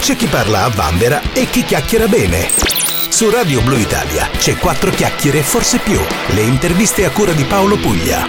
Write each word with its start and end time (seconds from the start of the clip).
c'è 0.00 0.16
chi 0.16 0.26
parla 0.26 0.64
a 0.64 0.68
vanvera 0.68 1.20
e 1.34 1.48
chi 1.50 1.62
chiacchiera 1.62 2.08
bene. 2.08 2.48
Su 3.10 3.28
Radio 3.28 3.60
Blue 3.60 3.78
Italia 3.78 4.28
c'è 4.38 4.56
quattro 4.56 4.90
chiacchiere, 4.90 5.42
forse 5.42 5.78
più. 5.78 6.00
Le 6.34 6.40
interviste 6.40 7.04
a 7.04 7.10
cura 7.10 7.32
di 7.32 7.44
Paolo 7.44 7.76
Puglia. 7.76 8.26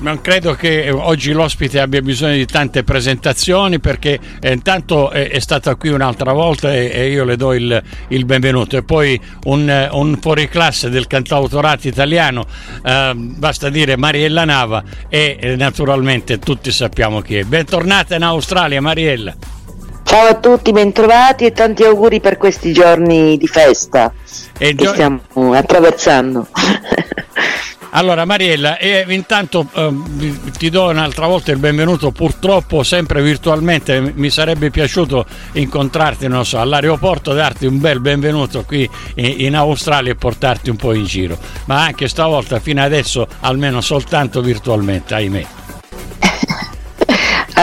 Non 0.00 0.20
credo 0.20 0.54
che 0.54 0.90
oggi 0.90 1.30
l'ospite 1.30 1.78
abbia 1.78 2.02
bisogno 2.02 2.34
di 2.34 2.46
tante 2.46 2.82
presentazioni 2.82 3.78
perché 3.78 4.18
eh, 4.40 4.52
intanto 4.52 5.10
è, 5.10 5.30
è, 5.30 5.38
stata 5.38 5.76
qui 5.76 5.90
un'altra 5.90 6.32
volta 6.32 6.74
e, 6.74 6.90
e 6.92 7.10
io 7.10 7.22
le 7.22 7.36
do 7.36 7.52
il, 7.52 7.80
il, 8.08 8.24
benvenuto. 8.24 8.76
E 8.76 8.82
poi 8.82 9.18
un, 9.44 9.88
un 9.92 10.18
fuoriclasse 10.20 10.90
del 10.90 11.06
cantautorato 11.06 11.86
italiano, 11.86 12.44
eh, 12.84 13.12
basta 13.14 13.68
dire 13.68 13.96
Mariella 13.96 14.44
Nava 14.44 14.82
e 15.08 15.36
eh, 15.40 15.54
naturalmente 15.54 16.40
tutti 16.40 16.72
sappiamo 16.72 17.20
chi 17.20 17.36
è. 17.36 17.44
Bentornata 17.44 18.16
in 18.16 18.24
Australia 18.24 18.80
Mariella. 18.80 19.60
Ciao 20.12 20.26
a 20.26 20.34
tutti, 20.34 20.72
bentrovati 20.72 21.46
e 21.46 21.52
tanti 21.52 21.84
auguri 21.84 22.20
per 22.20 22.36
questi 22.36 22.70
giorni 22.74 23.38
di 23.38 23.46
festa 23.46 24.12
e 24.58 24.74
che 24.74 24.84
gio- 24.84 24.92
stiamo 24.92 25.22
attraversando. 25.54 26.48
Allora 27.94 28.24
Mariella, 28.24 28.78
eh, 28.78 29.04
intanto 29.08 29.66
eh, 29.74 29.90
ti 30.56 30.70
do 30.70 30.88
un'altra 30.88 31.26
volta 31.26 31.50
il 31.50 31.58
benvenuto, 31.58 32.10
purtroppo 32.10 32.82
sempre 32.82 33.22
virtualmente, 33.22 34.12
mi 34.14 34.30
sarebbe 34.30 34.70
piaciuto 34.70 35.26
incontrarti 35.52 36.26
non 36.26 36.46
so, 36.46 36.58
all'aeroporto, 36.58 37.34
darti 37.34 37.66
un 37.66 37.80
bel 37.80 38.00
benvenuto 38.00 38.64
qui 38.64 38.88
in, 39.16 39.34
in 39.40 39.56
Australia 39.56 40.12
e 40.12 40.14
portarti 40.14 40.70
un 40.70 40.76
po' 40.76 40.94
in 40.94 41.04
giro, 41.04 41.38
ma 41.66 41.84
anche 41.84 42.08
stavolta 42.08 42.60
fino 42.60 42.82
adesso 42.82 43.26
almeno 43.40 43.82
soltanto 43.82 44.40
virtualmente, 44.40 45.12
ahimè. 45.12 45.46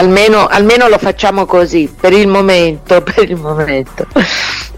Almeno, 0.00 0.46
almeno 0.46 0.88
lo 0.88 0.98
facciamo 0.98 1.44
così, 1.44 1.92
per 1.98 2.12
il 2.12 2.26
momento, 2.26 3.02
per 3.04 3.30
il 3.30 3.36
momento. 3.36 4.06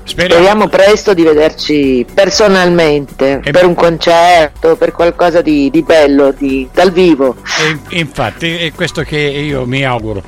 Speriamo. 0.04 0.42
Speriamo 0.42 0.68
presto 0.68 1.14
di 1.14 1.22
vederci 1.22 2.04
personalmente 2.12 3.40
e 3.42 3.52
per 3.52 3.64
un 3.64 3.74
concerto, 3.74 4.76
per 4.76 4.90
qualcosa 4.90 5.40
di, 5.40 5.70
di 5.70 5.82
bello, 5.82 6.34
di, 6.36 6.68
dal 6.74 6.90
vivo. 6.90 7.36
E, 7.88 7.98
infatti 7.98 8.56
è 8.56 8.72
questo 8.72 9.02
che 9.02 9.18
io 9.18 9.64
mi 9.64 9.84
auguro. 9.84 10.22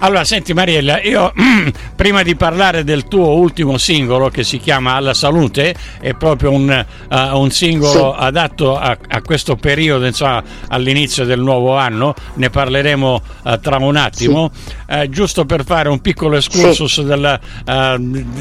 Allora, 0.00 0.22
senti 0.22 0.54
Mariella, 0.54 1.02
io 1.02 1.32
prima 1.96 2.22
di 2.22 2.36
parlare 2.36 2.84
del 2.84 3.08
tuo 3.08 3.34
ultimo 3.34 3.78
singolo 3.78 4.28
che 4.28 4.44
si 4.44 4.58
chiama 4.58 4.92
Alla 4.94 5.12
Salute, 5.12 5.74
è 6.00 6.14
proprio 6.14 6.52
un, 6.52 6.86
uh, 7.10 7.36
un 7.36 7.50
singolo 7.50 8.14
sì. 8.16 8.24
adatto 8.24 8.76
a, 8.76 8.96
a, 9.08 9.22
questo 9.22 9.56
periodo, 9.56 10.06
insomma, 10.06 10.40
all'inizio 10.68 11.24
del 11.24 11.40
nuovo 11.40 11.76
anno, 11.76 12.14
ne 12.34 12.48
parleremo 12.48 13.22
uh, 13.42 13.58
tra 13.58 13.78
un 13.78 13.96
attimo, 13.96 14.52
sì. 14.54 14.72
uh, 14.94 15.08
giusto 15.08 15.44
per 15.44 15.64
fare 15.64 15.88
un 15.88 16.00
piccolo 16.00 16.36
excursus 16.36 16.92
sì. 16.92 17.04
della, 17.04 17.40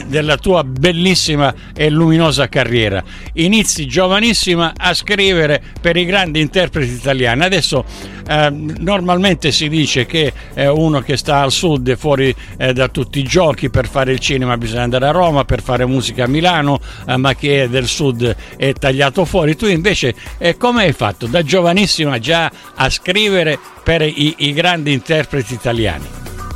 della 0.05 0.37
tua 0.37 0.63
bellissima 0.63 1.51
e 1.75 1.89
luminosa 1.89 2.47
carriera. 2.49 3.03
Inizi 3.33 3.87
giovanissima 3.87 4.73
a 4.77 4.93
scrivere 4.93 5.63
per 5.81 5.97
i 5.97 6.05
grandi 6.05 6.39
interpreti 6.39 6.91
italiani. 6.91 7.43
Adesso 7.43 7.83
normalmente 8.79 9.51
si 9.53 9.69
dice 9.69 10.05
che 10.05 10.33
uno 10.55 10.99
che 10.99 11.15
sta 11.15 11.46
al 11.47 11.51
sud 11.51 11.87
e 11.87 11.97
fuori 11.97 12.33
eh, 12.57 12.73
da 12.73 12.87
tutti 12.87 13.19
i 13.19 13.23
giochi, 13.23 13.69
per 13.69 13.87
fare 13.87 14.11
il 14.11 14.19
cinema 14.19 14.57
bisogna 14.57 14.83
andare 14.83 15.07
a 15.07 15.11
Roma, 15.11 15.43
per 15.43 15.61
fare 15.61 15.85
musica 15.85 16.25
a 16.25 16.27
Milano, 16.27 16.79
eh, 17.07 17.17
ma 17.17 17.33
chi 17.33 17.49
è 17.49 17.67
del 17.67 17.87
sud 17.87 18.35
è 18.55 18.73
tagliato 18.73 19.25
fuori. 19.25 19.55
Tu 19.55 19.65
invece 19.65 20.13
eh, 20.37 20.57
come 20.57 20.83
hai 20.83 20.93
fatto 20.93 21.25
da 21.25 21.41
giovanissima 21.41 22.19
già 22.19 22.51
a 22.75 22.89
scrivere 22.89 23.57
per 23.83 24.01
i, 24.01 24.35
i 24.37 24.53
grandi 24.53 24.93
interpreti 24.93 25.53
italiani? 25.53 26.05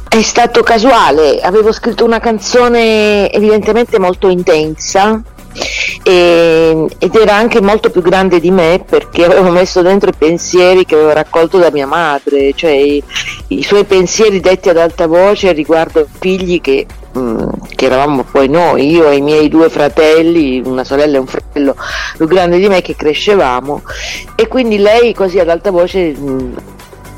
È 0.07 0.21
stato 0.21 0.61
casuale, 0.61 1.39
avevo 1.39 1.71
scritto 1.71 2.03
una 2.03 2.19
canzone 2.19 3.31
evidentemente 3.31 3.97
molto 3.97 4.27
intensa 4.27 5.23
e, 6.03 6.87
ed 6.97 7.15
era 7.15 7.35
anche 7.35 7.61
molto 7.61 7.89
più 7.89 8.01
grande 8.01 8.39
di 8.39 8.51
me 8.51 8.83
perché 8.87 9.25
avevo 9.25 9.49
messo 9.49 9.81
dentro 9.81 10.09
i 10.09 10.15
pensieri 10.17 10.85
che 10.85 10.95
avevo 10.95 11.13
raccolto 11.13 11.57
da 11.57 11.71
mia 11.71 11.87
madre, 11.87 12.53
cioè 12.55 12.71
i, 12.71 13.03
i 13.47 13.63
suoi 13.63 13.83
pensieri 13.83 14.39
detti 14.39 14.69
ad 14.69 14.77
alta 14.77 15.07
voce 15.07 15.51
riguardo 15.51 16.07
figli 16.19 16.61
che, 16.61 16.85
mm, 17.17 17.49
che, 17.75 17.85
eravamo 17.85 18.23
poi 18.23 18.47
noi, 18.47 18.89
io 18.89 19.09
e 19.09 19.17
i 19.17 19.21
miei 19.21 19.49
due 19.49 19.69
fratelli, 19.69 20.61
una 20.63 20.83
sorella 20.83 21.17
e 21.17 21.19
un 21.19 21.27
fratello 21.27 21.75
più 22.17 22.27
grande 22.27 22.57
di 22.57 22.67
me 22.67 22.81
che 22.81 22.95
crescevamo. 22.95 23.83
E 24.35 24.47
quindi 24.47 24.77
lei 24.77 25.13
così 25.13 25.39
ad 25.39 25.49
alta 25.49 25.71
voce 25.71 26.13
mh, 26.17 26.55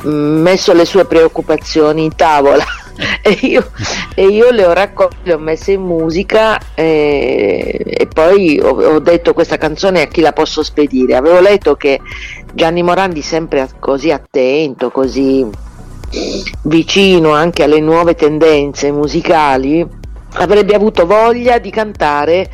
mm, 0.07 0.41
messo 0.41 0.73
le 0.73 0.85
sue 0.85 1.05
preoccupazioni 1.05 2.03
in 2.03 2.15
tavola 2.15 2.65
e, 3.21 3.37
io, 3.41 3.71
e, 4.15 4.27
io, 4.27 4.51
le 4.51 4.65
ho 4.65 4.73
raccolte, 4.73 5.17
le 5.23 5.33
ho 5.33 5.39
messe 5.39 5.73
in 5.73 5.81
musica 5.81 6.59
e, 6.75 7.81
e 7.85 8.07
poi 8.07 8.59
ho, 8.59 8.69
ho, 8.69 8.99
detto 8.99 9.33
questa 9.33 9.57
canzone 9.57 10.01
a 10.01 10.07
chi 10.07 10.21
la 10.21 10.33
posso 10.33 10.63
spedire. 10.63 11.15
Avevo 11.15 11.39
letto 11.39 11.75
che 11.75 11.99
Gianni 12.53 12.83
Morandi 12.83 13.21
sempre 13.21 13.67
così 13.79 14.11
attento, 14.11 14.91
così 14.91 15.47
vicino 16.63 17.31
anche 17.31 17.63
alle 17.63 17.79
nuove 17.79 18.13
tendenze 18.13 18.91
musicali, 18.91 19.85
avrebbe 20.33 20.75
avuto 20.75 21.05
voglia 21.05 21.57
di 21.57 21.71
cantare 21.71 22.49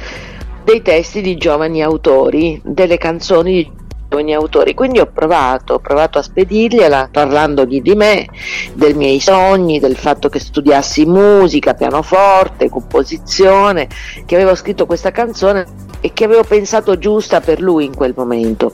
dei 0.64 0.82
testi 0.82 1.22
di 1.22 1.36
giovani 1.36 1.82
autori, 1.84 2.62
delle 2.64 2.98
canzoni 2.98 3.54
di 3.54 3.72
ogni 4.16 4.34
autori. 4.34 4.74
Quindi 4.74 5.00
ho 5.00 5.08
provato, 5.08 5.76
ho 5.76 5.80
provato 5.80 6.18
a 6.18 6.22
spedirgliela 6.22 7.10
parlandogli 7.12 7.82
di 7.82 7.96
me, 7.96 8.28
dei 8.74 8.94
miei 8.94 9.20
sogni, 9.20 9.80
del 9.80 9.96
fatto 9.96 10.30
che 10.30 10.40
studiassi 10.40 11.06
musica, 11.06 11.74
pianoforte, 11.74 12.70
composizione, 12.70 13.88
che 14.26 14.36
avevo 14.36 14.56
scritto 14.56 14.86
questa 14.86 15.12
canzone 15.12 15.88
e 16.02 16.14
che 16.14 16.24
avevo 16.24 16.44
pensato 16.44 16.98
giusta 16.98 17.42
per 17.42 17.62
lui 17.62 17.86
in 17.86 17.96
quel 17.96 18.14
momento. 18.16 18.74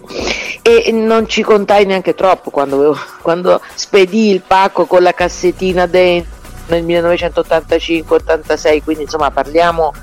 E 0.61 0.91
non 0.91 1.27
ci 1.27 1.43
contai 1.43 1.85
neanche 1.85 2.15
troppo 2.15 2.49
quando, 2.49 2.75
avevo, 2.75 2.97
quando 3.21 3.61
spedì 3.73 4.29
il 4.29 4.41
pacco 4.45 4.85
con 4.85 5.03
la 5.03 5.13
cassettina 5.13 5.85
dentro 5.85 6.33
nel 6.67 6.83
1985-86, 6.83 8.83
quindi 8.83 9.03
insomma 9.03 9.29
parliamo 9.29 9.93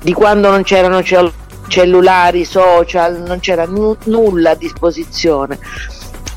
di 0.00 0.12
quando 0.12 0.50
non 0.50 0.62
c'erano 0.62 1.02
cellulari 1.02 1.40
cellulari, 1.72 2.44
social, 2.44 3.22
non 3.22 3.40
c'era 3.40 3.64
n- 3.64 3.96
nulla 4.04 4.50
a 4.50 4.54
disposizione. 4.54 5.58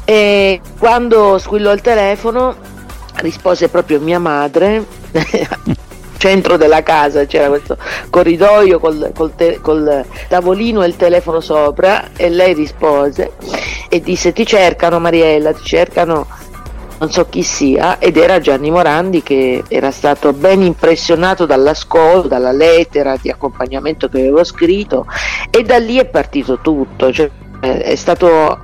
E 0.05 0.61
quando 0.79 1.37
squillò 1.37 1.73
il 1.73 1.81
telefono 1.81 2.55
rispose 3.15 3.67
proprio 3.67 3.99
mia 3.99 4.17
madre, 4.19 4.85
centro 6.17 6.55
della 6.55 6.83
casa 6.83 7.25
c'era 7.25 7.49
questo 7.49 7.77
corridoio 8.09 8.79
col, 8.79 9.11
col, 9.13 9.35
te- 9.35 9.59
col 9.61 10.05
tavolino 10.29 10.81
e 10.83 10.87
il 10.87 10.95
telefono 10.95 11.41
sopra 11.41 12.11
e 12.15 12.29
lei 12.29 12.53
rispose 12.53 13.33
e 13.89 13.99
disse 13.99 14.31
ti 14.31 14.45
cercano 14.45 14.99
Mariella, 14.99 15.51
ti 15.51 15.63
cercano 15.65 16.25
non 16.97 17.11
so 17.11 17.27
chi 17.27 17.43
sia, 17.43 17.99
ed 17.99 18.17
era 18.17 18.39
Gianni 18.39 18.71
Morandi 18.71 19.21
che 19.21 19.63
era 19.67 19.91
stato 19.91 20.33
ben 20.33 20.61
impressionato 20.61 21.45
dall'ascolto, 21.45 22.27
dalla 22.27 22.51
lettera 22.51 23.17
di 23.21 23.29
accompagnamento 23.29 24.07
che 24.09 24.19
avevo 24.19 24.43
scritto 24.43 25.05
e 25.49 25.63
da 25.63 25.77
lì 25.77 25.97
è 25.97 26.05
partito 26.05 26.59
tutto. 26.59 27.11
Cioè, 27.11 27.29
è 27.59 27.95
stato, 27.95 28.59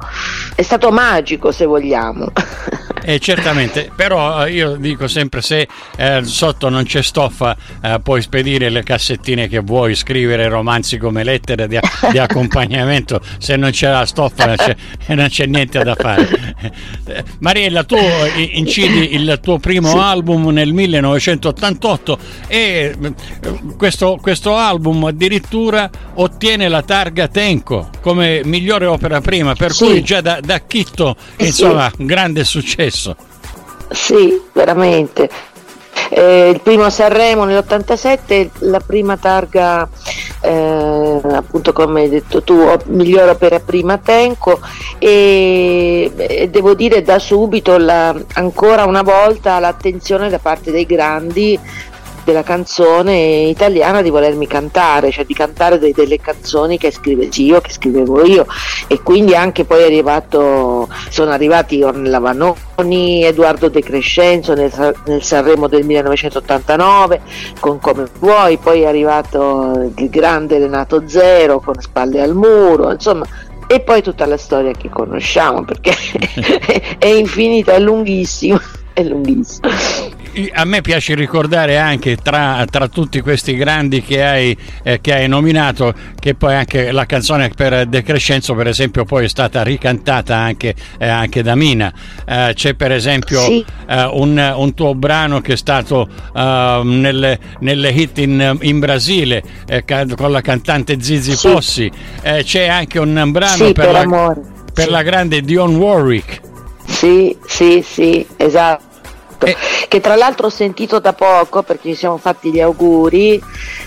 è 0.55 0.61
stato 0.61 0.91
magico 0.91 1.51
se 1.51 1.65
vogliamo. 1.65 2.31
Eh, 3.03 3.19
certamente, 3.19 3.91
però 3.95 4.45
eh, 4.45 4.51
io 4.51 4.75
dico 4.75 5.07
sempre 5.07 5.41
se 5.41 5.67
eh, 5.97 6.23
sotto 6.23 6.69
non 6.69 6.83
c'è 6.83 7.01
stoffa 7.01 7.57
eh, 7.81 7.99
puoi 8.03 8.21
spedire 8.21 8.69
le 8.69 8.83
cassettine 8.83 9.47
che 9.47 9.59
vuoi, 9.59 9.95
scrivere 9.95 10.47
romanzi 10.47 10.97
come 10.97 11.23
lettere 11.23 11.67
di, 11.67 11.79
di 12.11 12.17
accompagnamento, 12.19 13.19
se 13.39 13.55
non 13.55 13.71
c'è 13.71 13.89
la 13.89 14.05
stoffa 14.05 14.45
non 14.45 14.55
c'è, 14.55 14.75
non 15.15 15.27
c'è 15.27 15.45
niente 15.47 15.83
da 15.83 15.95
fare. 15.95 16.55
Eh, 17.05 17.23
Mariella, 17.39 17.83
tu 17.83 17.97
incidi 18.51 19.15
il 19.15 19.39
tuo 19.41 19.57
primo 19.57 19.89
sì. 19.89 19.97
album 19.97 20.49
nel 20.49 20.73
1988 20.73 22.17
e 22.47 22.95
eh, 23.01 23.13
questo, 23.77 24.19
questo 24.21 24.55
album 24.55 25.05
addirittura 25.05 25.89
ottiene 26.15 26.67
la 26.67 26.83
targa 26.83 27.27
Tenco 27.27 27.89
come 28.01 28.41
migliore 28.45 28.85
opera 28.85 29.21
prima, 29.21 29.55
per 29.55 29.71
sì. 29.71 29.85
cui 29.85 30.03
già 30.03 30.21
da, 30.21 30.39
da 30.41 30.59
Chitto, 30.59 31.15
insomma, 31.37 31.91
sì. 31.95 32.05
grande 32.05 32.43
successo 32.43 32.90
successo. 32.91 33.15
Sì, 33.89 34.41
veramente. 34.51 35.29
Eh, 36.09 36.49
il 36.49 36.59
primo 36.61 36.89
Sanremo 36.89 37.45
nell'87, 37.45 38.49
la 38.59 38.81
prima 38.85 39.15
targa, 39.15 39.87
eh, 40.41 41.21
appunto 41.31 41.71
come 41.71 42.01
hai 42.01 42.09
detto 42.09 42.43
tu, 42.43 42.69
miglior 42.87 43.29
opera 43.29 43.59
prima 43.59 43.97
Tenco 43.97 44.59
e, 44.97 46.11
e 46.15 46.49
devo 46.49 46.73
dire 46.73 47.01
da 47.01 47.17
subito 47.17 47.77
la, 47.77 48.13
ancora 48.33 48.85
una 48.85 49.03
volta 49.03 49.59
l'attenzione 49.59 50.29
da 50.29 50.39
parte 50.39 50.71
dei 50.71 50.85
grandi 50.85 51.57
della 52.23 52.43
canzone 52.43 53.43
italiana 53.47 54.01
di 54.01 54.09
volermi 54.09 54.47
cantare, 54.47 55.11
cioè 55.11 55.25
di 55.25 55.33
cantare 55.33 55.79
de- 55.79 55.91
delle 55.93 56.19
canzoni 56.19 56.77
che 56.77 56.91
scrivevo 56.91 57.29
io, 57.35 57.61
che 57.61 57.71
scrivevo 57.71 58.25
io. 58.25 58.45
E 58.87 59.01
quindi 59.01 59.35
anche 59.35 59.65
poi 59.65 59.81
è 59.81 59.85
arrivato, 59.85 60.87
sono 61.09 61.31
arrivati 61.31 61.81
Ornella 61.81 62.19
Vanoni, 62.19 63.23
Edoardo 63.23 63.69
De 63.69 63.81
Crescenzo 63.81 64.53
nel, 64.53 64.71
nel 65.05 65.23
Sanremo 65.23 65.67
del 65.67 65.85
1989 65.85 67.21
con 67.59 67.79
Come 67.79 68.07
vuoi, 68.19 68.57
poi 68.57 68.81
è 68.81 68.85
arrivato 68.85 69.91
il 69.95 70.09
grande 70.09 70.59
Renato 70.59 71.03
Zero 71.07 71.59
con 71.59 71.75
Spalle 71.79 72.21
al 72.21 72.35
muro, 72.35 72.91
insomma 72.91 73.25
e 73.67 73.79
poi 73.79 74.01
tutta 74.01 74.25
la 74.25 74.35
storia 74.35 74.73
che 74.73 74.89
conosciamo 74.89 75.63
perché 75.63 75.95
è 76.99 77.05
infinita, 77.05 77.71
è 77.71 77.79
lunghissima, 77.79 78.61
è 78.91 79.01
lunghissima 79.01 79.69
a 80.53 80.65
me 80.65 80.81
piace 80.81 81.15
ricordare 81.15 81.77
anche 81.77 82.15
tra, 82.15 82.65
tra 82.69 82.87
tutti 82.87 83.19
questi 83.21 83.55
grandi 83.55 84.01
che 84.01 84.23
hai, 84.23 84.57
eh, 84.83 85.01
che 85.01 85.13
hai, 85.13 85.27
nominato 85.27 85.93
che 86.19 86.35
poi 86.35 86.55
anche 86.55 86.91
la 86.91 87.05
canzone 87.05 87.49
per 87.49 87.85
De 87.87 88.01
Crescenzo 88.03 88.53
per 88.53 88.67
esempio 88.67 89.03
poi 89.03 89.25
è 89.25 89.27
stata 89.27 89.61
ricantata 89.63 90.35
anche, 90.35 90.75
eh, 90.97 91.07
anche 91.07 91.43
da 91.43 91.55
Mina. 91.55 91.91
Eh, 92.25 92.51
c'è 92.53 92.73
per 92.75 92.91
esempio 92.91 93.41
sì. 93.41 93.65
Eh, 93.87 94.03
un, 94.13 94.53
un, 94.55 94.73
tuo 94.73 94.95
brano 94.95 95.41
che 95.41 95.53
è 95.53 95.57
stato 95.57 96.07
eh, 96.35 96.81
nelle, 96.83 97.39
nelle, 97.59 97.89
hit 97.89 98.17
in, 98.19 98.57
in 98.61 98.79
Brasile 98.79 99.43
eh, 99.67 99.83
con 100.15 100.31
la 100.31 100.41
cantante 100.41 101.01
Zizi 101.01 101.35
sì. 101.35 101.47
Possi 101.49 101.91
c'è 102.21 102.67
anche 102.67 102.99
un 102.99 103.31
brano 103.31 103.65
sì, 103.65 103.73
per, 103.73 103.91
per, 103.91 104.07
la, 104.07 104.35
per 104.73 104.89
la 104.89 105.01
grande 105.01 105.41
Dion 105.41 105.75
Warwick. 105.75 106.41
Sì, 106.85 107.35
sì, 107.45 107.83
sì, 107.85 108.25
esatto 108.37 108.90
eh. 109.45 109.55
che 109.87 109.99
tra 109.99 110.15
l'altro 110.15 110.47
ho 110.47 110.49
sentito 110.49 110.99
da 110.99 111.13
poco 111.13 111.63
perché 111.63 111.89
ci 111.89 111.95
siamo 111.95 112.17
fatti 112.17 112.51
gli 112.51 112.59
auguri, 112.59 113.41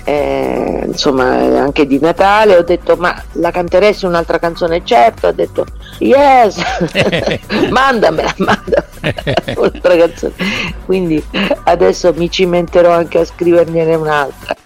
eh, 0.04 0.82
insomma 0.86 1.24
anche 1.60 1.86
di 1.86 1.98
Natale, 1.98 2.56
ho 2.56 2.62
detto 2.62 2.96
ma 2.96 3.22
la 3.32 3.50
canteresti 3.50 4.06
un'altra 4.06 4.38
canzone? 4.38 4.82
Certo, 4.84 5.28
ho 5.28 5.32
detto 5.32 5.66
yes, 5.98 6.56
mandamela, 7.70 8.34
mandamela 8.38 8.84
un'altra 9.56 9.96
canzone. 9.96 10.32
Quindi 10.84 11.22
adesso 11.64 12.12
mi 12.14 12.30
cimenterò 12.30 12.92
anche 12.92 13.20
a 13.20 13.24
scriverne 13.24 13.94
un'altra. 13.94 14.56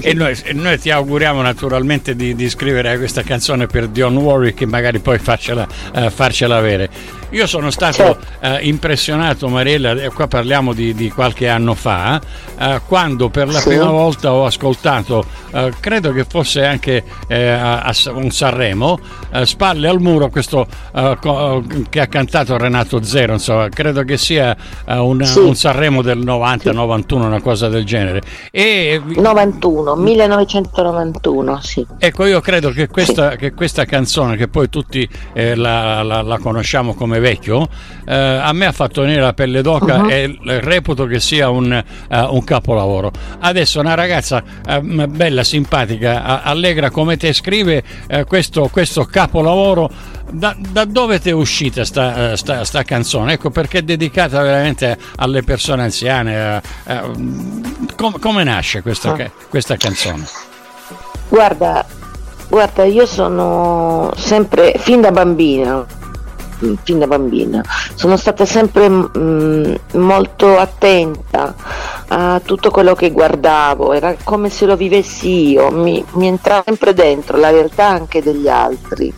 E 0.00 0.14
noi, 0.14 0.38
noi, 0.52 0.78
ti 0.78 0.90
auguriamo 0.90 1.42
naturalmente 1.42 2.14
di, 2.14 2.34
di, 2.34 2.48
scrivere 2.48 2.96
questa 2.96 3.22
canzone 3.22 3.66
per 3.66 3.88
Dion 3.88 4.16
Warwick 4.16 4.60
e 4.62 4.66
magari 4.66 5.00
poi 5.00 5.18
farcela, 5.18 5.66
uh, 5.94 6.10
farcela 6.10 6.56
avere. 6.56 6.88
Io 7.30 7.46
sono 7.46 7.70
stato 7.70 8.18
certo. 8.18 8.46
uh, 8.46 8.58
impressionato, 8.66 9.48
Mariella, 9.48 9.92
e 9.92 10.10
qua 10.10 10.26
parliamo 10.26 10.72
di, 10.72 10.94
di 10.94 11.10
qualche 11.10 11.48
anno 11.48 11.74
fa, 11.74 12.20
uh, 12.58 12.80
quando 12.86 13.28
per 13.28 13.48
la 13.48 13.60
sì. 13.60 13.68
prima 13.68 13.90
volta 13.90 14.32
ho 14.32 14.44
ascoltato, 14.44 15.24
credo 15.80 16.12
che 16.12 16.24
fosse 16.24 16.64
anche 16.64 17.02
a, 17.28 17.80
a 17.80 17.94
un 18.12 18.30
Sanremo, 18.30 19.00
Spalle 19.42 19.88
al 19.88 20.00
muro, 20.00 20.28
questo 20.28 20.66
co- 20.92 21.64
che 21.88 22.00
ha 22.00 22.06
cantato 22.06 22.56
Renato 22.56 23.02
Zero, 23.02 23.32
insomma, 23.32 23.68
credo 23.68 24.04
che 24.04 24.16
sia 24.16 24.56
un, 24.86 25.24
sì. 25.24 25.38
un, 25.38 25.56
Sanremo 25.56 26.02
del 26.02 26.18
90-91, 26.18 27.06
sì. 27.06 27.14
una 27.14 27.40
cosa 27.40 27.68
del 27.68 27.84
genere. 27.84 28.22
E, 28.52 29.00
91, 29.04 29.96
1991, 29.96 31.60
sì. 31.62 31.86
Ecco, 31.98 32.26
io 32.26 32.40
credo 32.40 32.70
che 32.70 32.88
questa, 32.88 33.36
che 33.36 33.52
questa 33.52 33.84
canzone, 33.84 34.36
che 34.36 34.48
poi 34.48 34.68
tutti 34.68 35.08
eh, 35.32 35.54
la, 35.54 36.02
la, 36.02 36.22
la 36.22 36.38
conosciamo 36.38 36.94
come 36.94 37.19
vecchio, 37.20 37.68
eh, 38.06 38.14
a 38.14 38.52
me 38.52 38.66
ha 38.66 38.72
fatto 38.72 39.02
venire 39.02 39.20
la 39.20 39.32
pelle 39.32 39.62
d'oca 39.62 39.96
uh-huh. 39.96 40.08
e 40.08 40.36
reputo 40.60 41.06
che 41.06 41.20
sia 41.20 41.48
un, 41.48 41.70
uh, 42.08 42.34
un 42.34 42.44
capolavoro. 42.44 43.10
Adesso 43.38 43.80
una 43.80 43.94
ragazza 43.94 44.42
uh, 44.66 45.06
bella, 45.06 45.44
simpatica, 45.44 46.42
allegra 46.42 46.90
come 46.90 47.16
te 47.16 47.32
scrive 47.32 47.82
uh, 48.10 48.24
questo, 48.24 48.68
questo, 48.72 49.04
capolavoro. 49.04 50.18
Da, 50.32 50.54
da 50.56 50.84
dove 50.84 51.18
ti 51.18 51.30
è 51.30 51.32
uscita 51.32 51.84
sta, 51.84 52.36
sta, 52.36 52.64
sta, 52.64 52.84
canzone? 52.84 53.32
Ecco 53.32 53.50
perché 53.50 53.78
è 53.78 53.82
dedicata 53.82 54.40
veramente 54.42 54.96
alle 55.16 55.42
persone 55.42 55.82
anziane. 55.82 56.62
Com, 57.96 58.16
come 58.20 58.44
nasce 58.44 58.80
questa, 58.80 59.12
ah. 59.12 59.30
questa 59.48 59.76
canzone? 59.76 60.24
Guarda, 61.30 61.84
guarda, 62.48 62.84
io 62.84 63.06
sono 63.06 64.12
sempre, 64.16 64.74
fin 64.78 65.00
da 65.00 65.12
bambina, 65.12 65.86
fin 66.82 66.98
da 66.98 67.06
bambina. 67.06 67.62
Sono 67.94 68.16
stata 68.16 68.44
sempre 68.44 68.88
mh, 68.88 69.10
mm, 69.16 69.74
molto 69.94 70.58
attenta 70.58 71.54
a 72.08 72.40
tutto 72.44 72.70
quello 72.70 72.94
che 72.94 73.10
guardavo, 73.10 73.92
era 73.92 74.16
come 74.24 74.50
se 74.50 74.66
lo 74.66 74.76
vivessi 74.76 75.50
io, 75.50 75.70
mi, 75.70 76.04
mi 76.14 76.26
entrava 76.26 76.62
sempre 76.64 76.92
dentro 76.92 77.36
la 77.36 77.50
realtà 77.50 77.86
anche 77.86 78.22
degli 78.22 78.48
altri. 78.48 79.12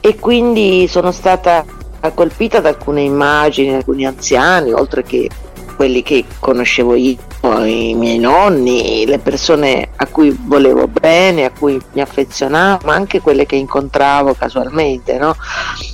E 0.00 0.18
quindi 0.18 0.86
sono 0.88 1.12
stata 1.12 1.64
colpita 2.12 2.60
da 2.60 2.68
alcune 2.68 3.02
immagini, 3.02 3.74
alcuni 3.74 4.04
anziani, 4.04 4.72
oltre 4.72 5.02
che 5.02 5.30
quelli 5.74 6.02
che 6.02 6.24
conoscevo 6.38 6.94
io, 6.94 7.16
i 7.64 7.94
miei 7.94 8.18
nonni, 8.18 9.04
le 9.06 9.18
persone 9.18 9.90
a 9.96 10.06
cui 10.06 10.36
volevo 10.38 10.88
bene, 10.88 11.44
a 11.44 11.50
cui 11.50 11.80
mi 11.92 12.00
affezionavo, 12.00 12.86
ma 12.86 12.94
anche 12.94 13.20
quelle 13.20 13.46
che 13.46 13.56
incontravo 13.56 14.34
casualmente. 14.34 15.18
No? 15.18 15.36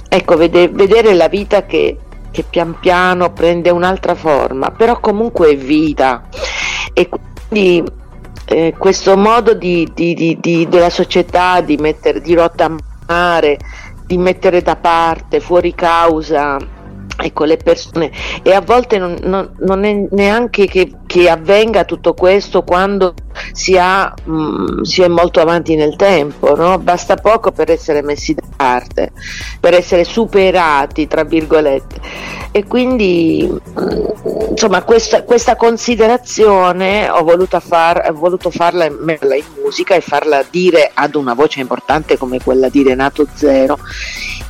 Ecco, 0.09 0.37
vede- 0.37 0.69
vedere 0.69 1.15
la 1.15 1.29
vita 1.29 1.65
che, 1.67 1.99
che 2.31 2.44
pian 2.49 2.79
piano 2.79 3.32
prende 3.32 3.71
un'altra 3.71 4.15
forma, 4.15 4.71
però 4.71 5.00
comunque 5.00 5.50
è 5.50 5.56
vita. 5.56 6.29
E 6.93 7.09
quindi 7.49 7.85
eh, 8.47 8.75
questo 8.76 9.17
modo 9.17 9.55
di, 9.55 9.88
di, 9.94 10.37
di, 10.41 10.67
della 10.69 10.91
società 10.91 11.61
di, 11.61 11.76
mettere, 11.76 12.21
di 12.21 12.35
rottamare, 12.35 13.59
di 14.05 14.19
mettere 14.19 14.61
da 14.62 14.76
parte, 14.76 15.41
fuori 15.41 15.75
causa, 15.75 16.59
ecco, 17.20 17.44
le 17.44 17.56
persone 17.56 18.11
e 18.43 18.52
a 18.52 18.61
volte 18.61 18.99
non, 18.99 19.17
non, 19.22 19.55
non 19.61 19.84
è 19.84 20.06
neanche 20.11 20.67
che, 20.67 20.90
che, 21.11 21.29
avvenga 21.29 21.85
tutto 21.85 22.15
questo 22.15 22.62
quando 22.62 23.15
si, 23.51 23.77
ha, 23.77 24.15
mh, 24.23 24.33
mm, 24.33 24.81
si 24.83 25.03
è 25.03 25.09
molto 25.09 25.41
avanti 25.41 25.75
nel 25.75 25.97
tempo, 25.97 26.55
no? 26.55 26.79
basta 26.79 27.17
poco 27.17 27.51
per 27.51 27.69
essere 27.69 28.01
messi 28.01 28.33
da 28.33 28.45
parte, 28.55 29.11
per 29.59 29.75
essere 29.75 30.05
superati, 30.05 31.09
tra 31.09 31.25
virgolette. 31.25 32.01
E 32.53 32.65
quindi 32.65 33.45
mh, 33.51 33.83
mm, 33.83 34.51
insomma 34.51 34.85
questa, 34.85 35.25
questa, 35.25 35.57
considerazione 35.57 37.11
ho 37.11 37.25
voluto, 37.25 37.59
far, 37.59 38.09
ho 38.09 38.15
voluto 38.15 38.51
farla 38.51 38.85
in, 38.85 38.97
in 39.19 39.62
musica 39.65 39.97
e 39.97 40.01
farla 40.01 40.45
dire 40.49 40.93
ad 40.95 41.17
una 41.17 41.35
voce 41.35 41.59
importante 41.59 42.17
come 42.17 42.41
quella 42.41 42.69
di 42.69 42.85
Renato 42.85 43.27
Zero 43.35 43.79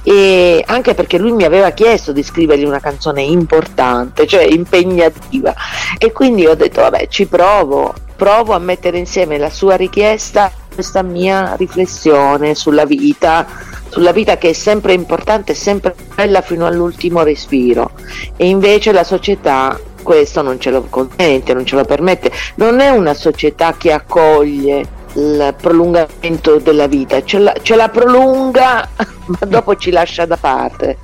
e 0.02 0.64
anche 0.66 0.94
perché 0.94 1.18
lui 1.18 1.32
mi 1.32 1.44
aveva 1.44 1.70
chiesto 1.70 2.12
di 2.12 2.22
scrivergli 2.22 2.64
una 2.64 2.80
canzone 2.80 3.22
importante, 3.22 4.26
cioè 4.26 4.44
impegnativa 4.44 5.54
e 5.98 6.12
quindi 6.12 6.46
ho 6.50 6.54
detto 6.54 6.80
vabbè 6.80 7.06
ci 7.08 7.26
provo, 7.26 7.94
provo 8.16 8.54
a 8.54 8.58
mettere 8.58 8.98
insieme 8.98 9.38
la 9.38 9.50
sua 9.50 9.76
richiesta 9.76 10.52
questa 10.72 11.02
mia 11.02 11.54
riflessione 11.56 12.54
sulla 12.54 12.84
vita, 12.84 13.46
sulla 13.88 14.12
vita 14.12 14.38
che 14.38 14.50
è 14.50 14.52
sempre 14.52 14.92
importante, 14.92 15.54
sempre 15.54 15.94
bella 16.14 16.40
fino 16.40 16.66
all'ultimo 16.66 17.22
respiro 17.22 17.90
e 18.36 18.48
invece 18.48 18.92
la 18.92 19.04
società 19.04 19.78
questo 20.02 20.42
non 20.42 20.58
ce 20.58 20.70
lo 20.70 20.86
consente, 20.88 21.52
non 21.52 21.66
ce 21.66 21.76
lo 21.76 21.84
permette, 21.84 22.32
non 22.56 22.80
è 22.80 22.88
una 22.88 23.14
società 23.14 23.74
che 23.76 23.92
accoglie 23.92 24.98
il 25.14 25.54
prolungamento 25.60 26.58
della 26.58 26.86
vita, 26.86 27.22
ce 27.24 27.38
la, 27.38 27.54
ce 27.60 27.74
la 27.76 27.88
prolunga 27.88 28.88
ma 29.26 29.46
dopo 29.46 29.76
ci 29.76 29.90
lascia 29.90 30.24
da 30.24 30.36
parte. 30.36 30.98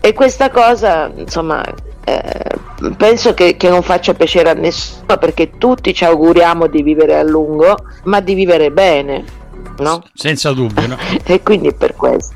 E 0.00 0.12
questa 0.12 0.50
cosa, 0.50 1.10
insomma, 1.14 1.64
eh, 2.04 2.92
penso 2.96 3.34
che, 3.34 3.56
che, 3.56 3.68
non 3.68 3.82
faccia 3.82 4.14
piacere 4.14 4.50
a 4.50 4.54
nessuno 4.54 5.16
perché 5.18 5.52
tutti 5.58 5.94
ci 5.94 6.04
auguriamo 6.04 6.66
di 6.66 6.82
vivere 6.82 7.16
a 7.18 7.22
lungo, 7.22 7.76
ma 8.04 8.20
di 8.20 8.34
vivere 8.34 8.70
bene, 8.70 9.24
no? 9.78 10.02
Senza 10.12 10.52
dubbio, 10.52 10.86
no? 10.86 10.96
e 11.24 11.42
quindi 11.42 11.72
per 11.72 11.94
questo. 11.94 12.34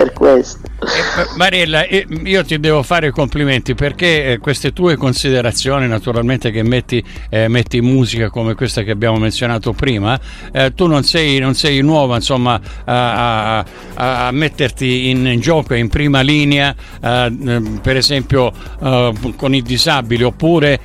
Per 0.00 0.12
questo. 0.14 0.66
Eh, 0.80 1.36
Mariella, 1.36 1.84
io 1.86 2.42
ti 2.42 2.58
devo 2.58 2.82
fare 2.82 3.08
i 3.08 3.10
complimenti 3.10 3.74
perché 3.74 4.32
eh, 4.32 4.38
queste 4.38 4.72
tue 4.72 4.96
considerazioni, 4.96 5.86
naturalmente 5.86 6.50
che 6.50 6.62
metti, 6.62 7.04
eh, 7.28 7.48
metti 7.48 7.76
in 7.76 7.84
musica 7.84 8.30
come 8.30 8.54
questa 8.54 8.82
che 8.82 8.92
abbiamo 8.92 9.18
menzionato 9.18 9.74
prima, 9.74 10.18
eh, 10.52 10.72
tu 10.74 10.86
non 10.86 11.02
sei, 11.02 11.38
non 11.38 11.54
sei, 11.54 11.82
nuova 11.82 12.16
insomma, 12.16 12.58
a, 12.84 13.58
a, 13.58 14.26
a, 14.26 14.30
metterti 14.30 15.10
in 15.10 15.38
gioco 15.38 15.74
in 15.74 15.88
prima 15.88 16.22
linea, 16.22 16.74
eh, 17.02 17.62
per 17.82 17.96
esempio 17.96 18.50
eh, 18.82 19.12
con 19.36 19.54
i 19.54 19.60
disabili 19.60 20.22
oppure 20.22 20.80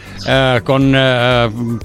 con 0.63 1.79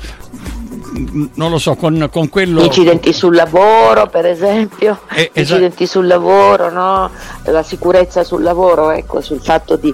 non 1.34 1.50
lo 1.50 1.58
so, 1.58 1.74
con, 1.74 2.08
con 2.10 2.28
quello... 2.28 2.62
Incidenti 2.62 3.12
sul 3.12 3.34
lavoro, 3.34 4.08
per 4.08 4.26
esempio, 4.26 5.00
eh, 5.10 5.30
esatto. 5.32 5.40
incidenti 5.40 5.86
sul 5.86 6.06
lavoro, 6.06 6.70
no? 6.70 7.10
la 7.44 7.62
sicurezza 7.62 8.24
sul 8.24 8.42
lavoro, 8.42 8.90
ecco, 8.90 9.20
sul 9.20 9.40
fatto 9.40 9.76
di, 9.76 9.92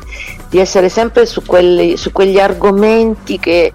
di 0.49 0.59
essere 0.59 0.89
sempre 0.89 1.27
su, 1.27 1.43
quelli, 1.45 1.97
su 1.97 2.13
quegli 2.13 2.39
argomenti 2.39 3.39
che 3.39 3.73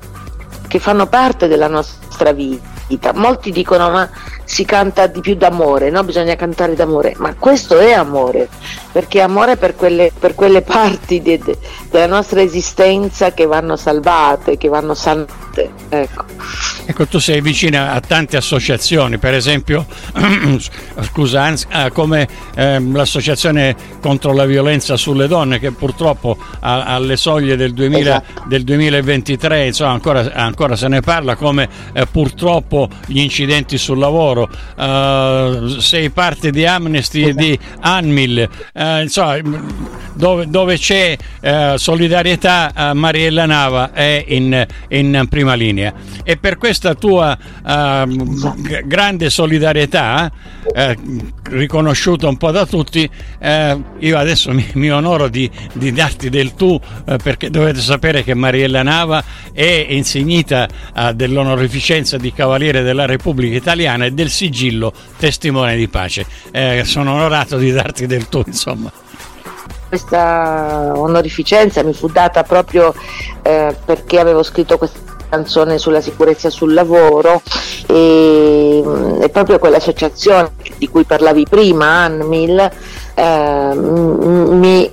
che 0.72 0.80
fanno 0.80 1.06
parte 1.06 1.50
della 1.50 1.68
nostra 1.68 2.32
vita. 2.32 3.12
Molti 3.14 3.52
dicono 3.52 3.90
ma 3.90 4.10
si 4.52 4.66
canta 4.66 5.08
di 5.08 5.22
più 5.22 5.36
d'amore, 5.36 5.90
no? 5.90 6.04
bisogna 6.04 6.36
cantare 6.36 6.76
d'amore, 6.76 7.14
ma 7.20 7.34
questo 7.40 7.80
è 7.80 7.94
amore, 7.94 8.50
perché 8.92 9.22
amore 9.22 9.56
per 9.56 9.78
quelle, 9.78 10.12
per 10.18 10.36
quelle 10.36 10.62
parti 10.62 11.22
de, 11.22 11.40
de, 11.40 11.58
della 11.90 12.08
nostra 12.08 12.42
esistenza 12.42 13.32
che 13.32 13.46
vanno 13.46 13.78
salvate, 13.78 14.58
che 14.58 14.68
vanno 14.68 14.94
sanate. 14.94 15.40
Ecco. 15.90 16.24
ecco, 16.86 17.08
tu 17.08 17.20
sei 17.20 17.42
vicina 17.42 17.92
a 17.92 18.00
tante 18.02 18.36
associazioni, 18.36 19.18
per 19.18 19.34
esempio, 19.34 19.86
scusa, 21.02 21.54
eh, 21.54 21.92
come 21.92 22.28
eh, 22.56 22.80
l'associazione 22.80 23.76
contro 24.02 24.34
la 24.34 24.46
violenza 24.46 24.98
sulle 24.98 25.28
donne, 25.28 25.60
che 25.60 25.72
purtroppo 25.72 26.38
a, 26.60 26.84
alle 26.84 27.16
soglie 27.16 27.56
del, 27.56 27.74
2000, 27.74 28.00
esatto. 28.00 28.44
del 28.48 28.64
2023 28.64 29.66
insomma, 29.68 29.92
ancora, 29.92 30.32
ancora, 30.34 30.76
se 30.76 30.88
ne 30.88 31.02
parla, 31.02 31.36
come 31.36 31.70
eh, 31.94 32.06
purtroppo 32.06 32.90
gli 33.06 33.20
incidenti 33.20 33.78
sul 33.78 33.98
lavoro 33.98 34.41
loro, 34.42 35.64
uh, 35.66 35.80
sei 35.80 36.10
parte 36.10 36.52
di 36.52 36.66
Amnesty 36.66 37.24
e 37.24 37.34
di 37.34 37.58
Anmil, 37.82 38.50
uh, 38.74 39.02
insomma, 39.02 39.40
dove, 40.14 40.48
dove 40.48 40.78
c'è 40.78 41.18
uh, 41.42 41.78
solidarietà, 41.78 42.92
Mariella 42.94 43.46
Nava 43.46 43.92
è 43.94 44.24
in, 44.28 44.66
in, 44.90 45.26
prima 45.30 45.54
linea. 45.54 45.94
E 46.24 46.38
per 46.38 46.58
questa 46.58 46.94
tua 46.96 47.38
g- 47.64 48.86
grande 48.86 49.30
solidarietà, 49.30 50.32
riconosciuta 51.44 52.28
un 52.28 52.38
po' 52.38 52.52
da 52.52 52.66
tutti, 52.66 53.10
io 54.00 54.18
adesso 54.18 54.52
mi, 54.52 54.66
mi 54.74 54.92
onoro 54.92 55.28
di, 55.28 55.50
di, 55.74 55.92
darti 55.92 56.30
del 56.30 56.54
tu, 56.54 56.80
perché 57.22 57.50
dovete 57.50 57.80
sapere 57.80 58.24
che 58.24 58.34
Mariella 58.34 58.84
Nava 58.84 59.24
è 59.54 59.88
insignita 59.90 60.68
dell'onorificenza 61.14 62.18
di 62.18 62.32
Cavaliere 62.32 62.82
della 62.82 63.06
Repubblica 63.06 63.56
Italiana 63.56 64.06
e 64.06 64.14
del 64.22 64.30
sigillo 64.30 64.94
testimone 65.18 65.76
di 65.76 65.88
pace. 65.88 66.26
Eh, 66.52 66.84
sono 66.86 67.14
onorato 67.14 67.58
di 67.58 67.72
darti 67.72 68.06
del 68.06 68.30
tu, 68.30 68.44
insomma. 68.46 68.92
Questa 69.90 70.94
onorificenza 70.96 71.84
mi 71.84 71.94
fu 71.94 72.08
data 72.08 72.44
proprio 72.44 72.94
eh, 73.42 73.76
perché 73.84 74.20
avevo 74.20 74.44
scritto 74.44 74.78
questa 74.78 75.00
canzone 75.28 75.78
sulla 75.78 76.02
sicurezza 76.02 76.50
sul 76.50 76.74
lavoro 76.74 77.42
e, 77.88 78.84
e 79.22 79.30
proprio 79.30 79.60
quell'associazione 79.60 80.52
di 80.78 80.88
cui 80.88 81.04
parlavi 81.04 81.46
prima, 81.50 82.04
ANMIL, 82.04 82.72
eh, 83.16 83.74
mi 83.76 84.92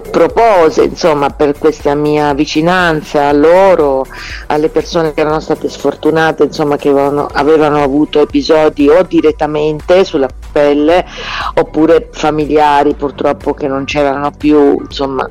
propose 0.00 0.84
insomma 0.84 1.30
per 1.30 1.58
questa 1.58 1.94
mia 1.94 2.32
vicinanza 2.34 3.28
a 3.28 3.32
loro, 3.32 4.06
alle 4.46 4.68
persone 4.68 5.12
che 5.12 5.20
erano 5.20 5.40
state 5.40 5.68
sfortunate, 5.68 6.44
insomma 6.44 6.76
che 6.76 6.88
avevano, 6.88 7.28
avevano 7.32 7.82
avuto 7.82 8.20
episodi 8.20 8.88
o 8.88 9.02
direttamente 9.02 10.04
sulla 10.04 10.28
pelle 10.52 11.04
oppure 11.54 12.08
familiari 12.12 12.94
purtroppo 12.94 13.54
che 13.54 13.68
non 13.68 13.84
c'erano 13.84 14.30
più, 14.30 14.80
insomma 14.80 15.28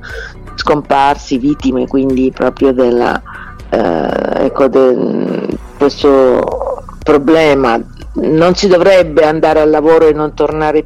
scomparsi, 0.55 1.37
vittime 1.37 1.87
quindi 1.87 2.31
proprio 2.31 2.73
della, 2.73 3.21
eh, 3.69 4.45
ecco, 4.45 4.67
de, 4.67 5.47
questo 5.77 6.83
problema. 7.03 7.79
Non 8.15 8.55
si 8.55 8.67
dovrebbe 8.67 9.25
andare 9.25 9.61
al 9.61 9.69
lavoro 9.69 10.07
e 10.07 10.13
non 10.13 10.33
tornare, 10.35 10.85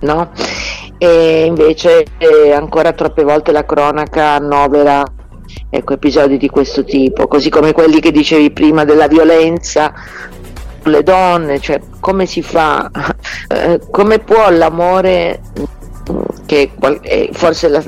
no? 0.00 0.30
E 0.98 1.44
invece 1.46 2.04
eh, 2.18 2.52
ancora 2.52 2.92
troppe 2.92 3.22
volte 3.22 3.52
la 3.52 3.64
cronaca 3.64 4.30
annovera 4.30 5.04
ecco, 5.70 5.94
episodi 5.94 6.36
di 6.36 6.48
questo 6.48 6.84
tipo, 6.84 7.26
così 7.26 7.48
come 7.48 7.72
quelli 7.72 8.00
che 8.00 8.10
dicevi 8.10 8.50
prima 8.50 8.84
della 8.84 9.06
violenza 9.06 9.92
sulle 10.82 11.02
donne, 11.02 11.60
cioè 11.60 11.80
come 12.00 12.26
si 12.26 12.42
fa, 12.42 12.90
eh, 13.48 13.80
come 13.90 14.18
può 14.18 14.50
l'amore 14.50 15.40
che 16.46 16.70
è 17.02 17.28
forse 17.32 17.68
la, 17.68 17.82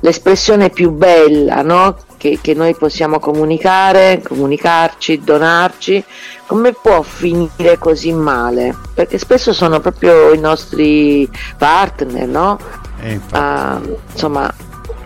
l'espressione 0.00 0.70
più 0.70 0.92
bella 0.92 1.62
no? 1.62 1.96
Che, 2.16 2.38
che, 2.40 2.54
noi 2.54 2.74
possiamo 2.74 3.18
comunicare, 3.18 4.22
comunicarci, 4.22 5.20
donarci, 5.20 6.04
come 6.46 6.72
può 6.72 7.02
finire 7.02 7.78
così 7.78 8.12
male? 8.12 8.74
Perché 8.94 9.18
spesso 9.18 9.52
sono 9.52 9.80
proprio 9.80 10.32
i 10.32 10.38
nostri 10.38 11.28
partner, 11.56 12.26
no? 12.26 12.58
A, 13.32 13.80
insomma, 14.12 14.52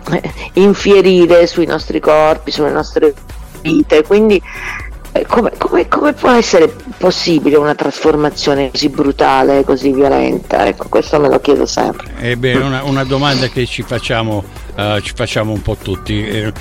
infierire 0.53 1.47
sui 1.47 1.65
nostri 1.65 1.99
corpi, 1.99 2.51
sulle 2.51 2.71
nostre 2.71 3.13
vite, 3.61 4.03
quindi 4.03 4.35
eh, 4.35 4.90
come, 5.27 5.51
come, 5.57 5.87
come, 5.87 6.13
può 6.13 6.31
essere 6.31 6.73
possibile 6.97 7.57
una 7.57 7.75
trasformazione 7.75 8.71
così 8.71 8.89
brutale, 8.89 9.63
così 9.63 9.91
violenta? 9.91 10.65
Ecco, 10.65 10.87
questo 10.87 11.19
me 11.19 11.29
lo 11.29 11.39
chiedo 11.39 11.65
sempre. 11.65 12.11
Ebbene, 12.19 12.63
una, 12.63 12.83
una 12.83 13.03
domanda 13.03 13.47
che 13.47 13.65
ci 13.65 13.81
facciamo 13.81 14.43
uh, 14.75 14.99
ci 15.01 15.11
facciamo 15.13 15.51
un 15.51 15.61
po' 15.61 15.75
tutti. 15.75 16.25
Eh, 16.25 16.53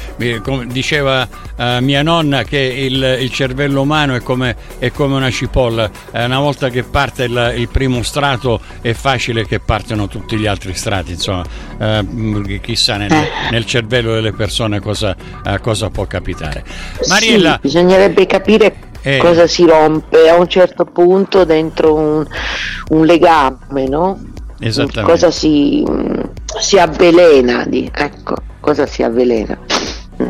diceva 0.67 1.29
uh, 1.57 1.79
mia 1.81 2.03
nonna 2.03 2.43
che 2.43 2.59
il, 2.59 3.19
il 3.21 3.31
cervello 3.31 3.83
umano 3.83 4.15
è 4.15 4.21
come, 4.21 4.57
è 4.79 4.91
come, 4.91 5.15
una 5.15 5.31
cipolla, 5.31 5.91
uh, 6.13 6.25
una 6.25 6.41
volta 6.41 6.69
che 6.69 6.83
parte 6.83 7.25
il, 7.25 7.55
il, 7.57 7.69
primo 7.69 8.03
strato 8.03 8.61
è 8.81 8.93
facile 8.93 9.47
che 9.47 9.61
partano 9.61 10.09
tutti 10.09 10.37
gli 10.37 10.47
altri 10.47 10.75
strati, 10.75 11.13
insomma, 11.13 11.45
chissà 12.61 12.97
nel, 12.97 13.11
nel, 13.51 13.65
cervello 13.65 14.15
delle 14.15 14.33
persone 14.33 14.81
cosa, 14.81 15.17
cosa 15.61 15.91
può 15.91 16.07
capitare. 16.07 16.65
Mariella, 17.09 17.55
sì, 17.55 17.69
bisognerebbe 17.69 18.27
capire 18.27 18.40
eh. 19.03 19.19
cosa 19.19 19.47
si 19.47 19.67
rompe 19.67 20.29
a 20.29 20.37
un 20.37 20.49
certo 20.49 20.85
punto 20.85 21.45
dentro 21.45 21.95
un, 21.95 22.27
un 22.91 23.07
legame, 23.07 23.89
no? 23.89 24.19
Esattamente. 24.59 25.11
Cosa 25.11 25.31
si, 25.31 25.85
si 26.59 26.79
avvelena, 26.79 27.65
di, 27.65 27.91
ecco, 27.93 28.37
cosa 28.61 28.87
si 28.87 29.03
avvelena. 29.03 29.59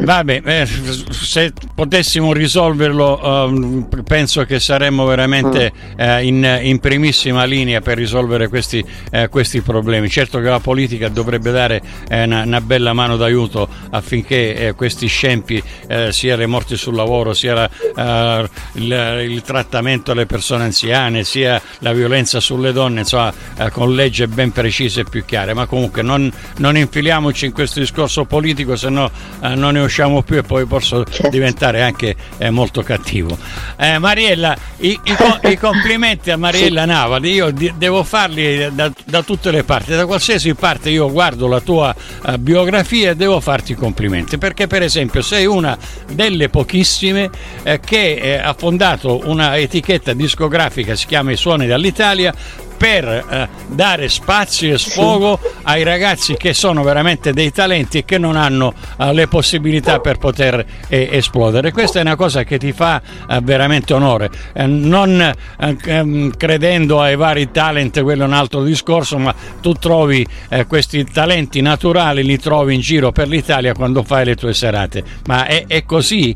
Vabbè, 0.03 0.41
eh, 0.43 0.67
se 0.67 1.53
potessimo 1.75 2.33
risolverlo, 2.33 3.21
um, 3.23 3.89
penso 4.03 4.45
che 4.45 4.59
saremmo 4.59 5.05
veramente 5.05 5.73
mm. 5.75 6.01
eh, 6.01 6.25
in, 6.25 6.59
in, 6.63 6.79
primissima 6.79 7.45
linea 7.45 7.83
per 7.83 7.99
risolvere 7.99 8.49
questi, 8.49 8.83
eh, 9.11 9.29
questi, 9.29 9.61
problemi. 9.61 10.09
Certo 10.09 10.39
che 10.39 10.49
la 10.49 10.59
politica 10.59 11.09
dovrebbe 11.09 11.51
dare 11.51 11.83
eh, 12.09 12.25
una, 12.25 12.45
una, 12.45 12.61
bella 12.63 12.95
mano 12.95 13.17
d'aiuto 13.17 13.69
affinché 13.91 14.55
eh, 14.55 14.73
questi 14.73 15.07
scempi, 15.07 15.63
eh, 15.87 16.13
sia 16.13 16.35
le 16.35 16.47
morti 16.47 16.77
sul 16.77 16.95
lavoro, 16.95 17.35
sia 17.35 17.69
la, 17.95 18.49
il, 18.73 19.27
il, 19.29 19.43
trattamento 19.43 20.13
alle 20.13 20.25
persone 20.25 20.65
anziane, 20.65 21.25
sia 21.25 21.61
la 21.81 21.93
violenza 21.93 22.41
sulle 22.41 22.73
donne, 22.73 23.01
insomma, 23.01 23.33
con 23.71 23.95
leggi 23.95 24.27
ben 24.27 24.51
precise 24.51 25.03
e 25.03 25.05
più 25.05 25.27
chiare. 25.27 25.53
Ma 25.53 25.67
comunque 25.67 26.01
non, 26.01 26.33
non 26.57 26.77
infiliamoci 26.79 27.45
in 27.45 27.53
questo 27.53 27.81
discorso 27.81 28.25
politico, 28.25 28.77
se 28.77 28.89
no 28.89 29.11
non 29.41 29.73
ne 29.73 29.81
usciamo 29.81 29.90
più 30.25 30.37
e 30.39 30.43
poi 30.43 30.65
posso 30.67 31.05
certo. 31.05 31.29
diventare 31.29 31.83
anche 31.83 32.15
eh, 32.39 32.51
molto 32.51 32.83
cattivo. 32.83 33.37
Eh, 33.77 33.99
Mariella, 33.99 34.57
i, 34.79 34.99
i, 35.03 35.17
i, 35.51 35.57
complimenti 35.57 36.31
a 36.31 36.37
Mariella 36.37 36.85
Navali 36.85 37.33
io 37.33 37.51
di, 37.51 37.73
devo 37.77 38.03
farli 38.05 38.73
da, 38.73 38.91
da, 39.05 39.23
tutte 39.23 39.51
le 39.51 39.65
parti, 39.65 39.95
da 39.95 40.07
qualsiasi 40.07 40.55
parte 40.55 40.91
io 40.91 41.11
guardo 41.11 41.47
la 41.47 41.61
tua 41.61 41.95
uh, 42.23 42.37
biografia 42.37 43.11
e 43.11 43.17
devo 43.17 43.41
farti 43.41 43.73
i 43.73 43.75
complimenti 43.75 44.39
perché 44.39 44.67
per 44.67 44.83
esempio 44.83 45.23
sei 45.23 45.47
una 45.47 45.77
delle 46.13 46.49
pochissime 46.49 47.31
eh, 47.63 47.81
che 47.81 48.15
eh, 48.15 48.39
ha 48.39 48.55
fondato 48.55 49.23
una 49.25 49.57
etichetta 49.57 50.13
discografica, 50.13 50.95
si 50.95 51.07
chiama 51.07 51.33
I 51.33 51.37
Suoni 51.37 51.67
dall'Italia, 51.67 52.35
per 52.81 53.05
eh, 53.05 53.49
dare 53.67 54.09
spazio 54.09 54.73
e 54.73 54.79
sfogo 54.79 55.39
ai 55.65 55.83
ragazzi 55.83 56.35
che 56.39 56.55
sono 56.55 56.83
veramente 56.83 57.35
dei 57.35 57.53
talenti 57.53 57.99
e 57.99 58.05
che 58.07 58.17
non 58.17 58.37
hanno 58.37 58.73
eh, 58.99 59.13
le 59.13 59.29
possibilità 59.29 60.01
per 60.01 60.17
poter 60.17 60.65
eh, 60.89 61.11
esplodere. 61.13 61.73
Questa 61.73 61.99
è 61.99 62.01
una 62.01 62.17
cosa 62.17 62.43
che 62.43 62.57
ti 62.57 62.73
fa 62.73 63.03
eh, 63.29 63.39
veramente 63.43 63.93
onore, 63.93 64.31
eh, 64.55 64.65
non 64.65 65.21
eh, 65.21 65.77
ehm, 65.85 66.35
credendo 66.39 67.03
ai 67.03 67.17
vari 67.17 67.51
talent, 67.51 68.01
quello 68.01 68.23
è 68.23 68.27
un 68.27 68.33
altro 68.33 68.63
discorso, 68.63 69.19
ma 69.19 69.35
tu 69.61 69.75
trovi 69.75 70.27
questi 70.67 71.05
talenti 71.05 71.61
naturali, 71.61 72.25
li 72.25 72.39
trovi 72.39 72.75
in 72.75 72.81
giro 72.81 73.13
per 73.13 73.29
l'Italia 73.29 73.75
quando 73.75 74.03
fai 74.03 74.25
le 74.25 74.37
tue 74.37 74.55
serate. 74.55 75.05
Ma 75.27 75.45
è, 75.45 75.65
è 75.67 75.85
così 75.85 76.35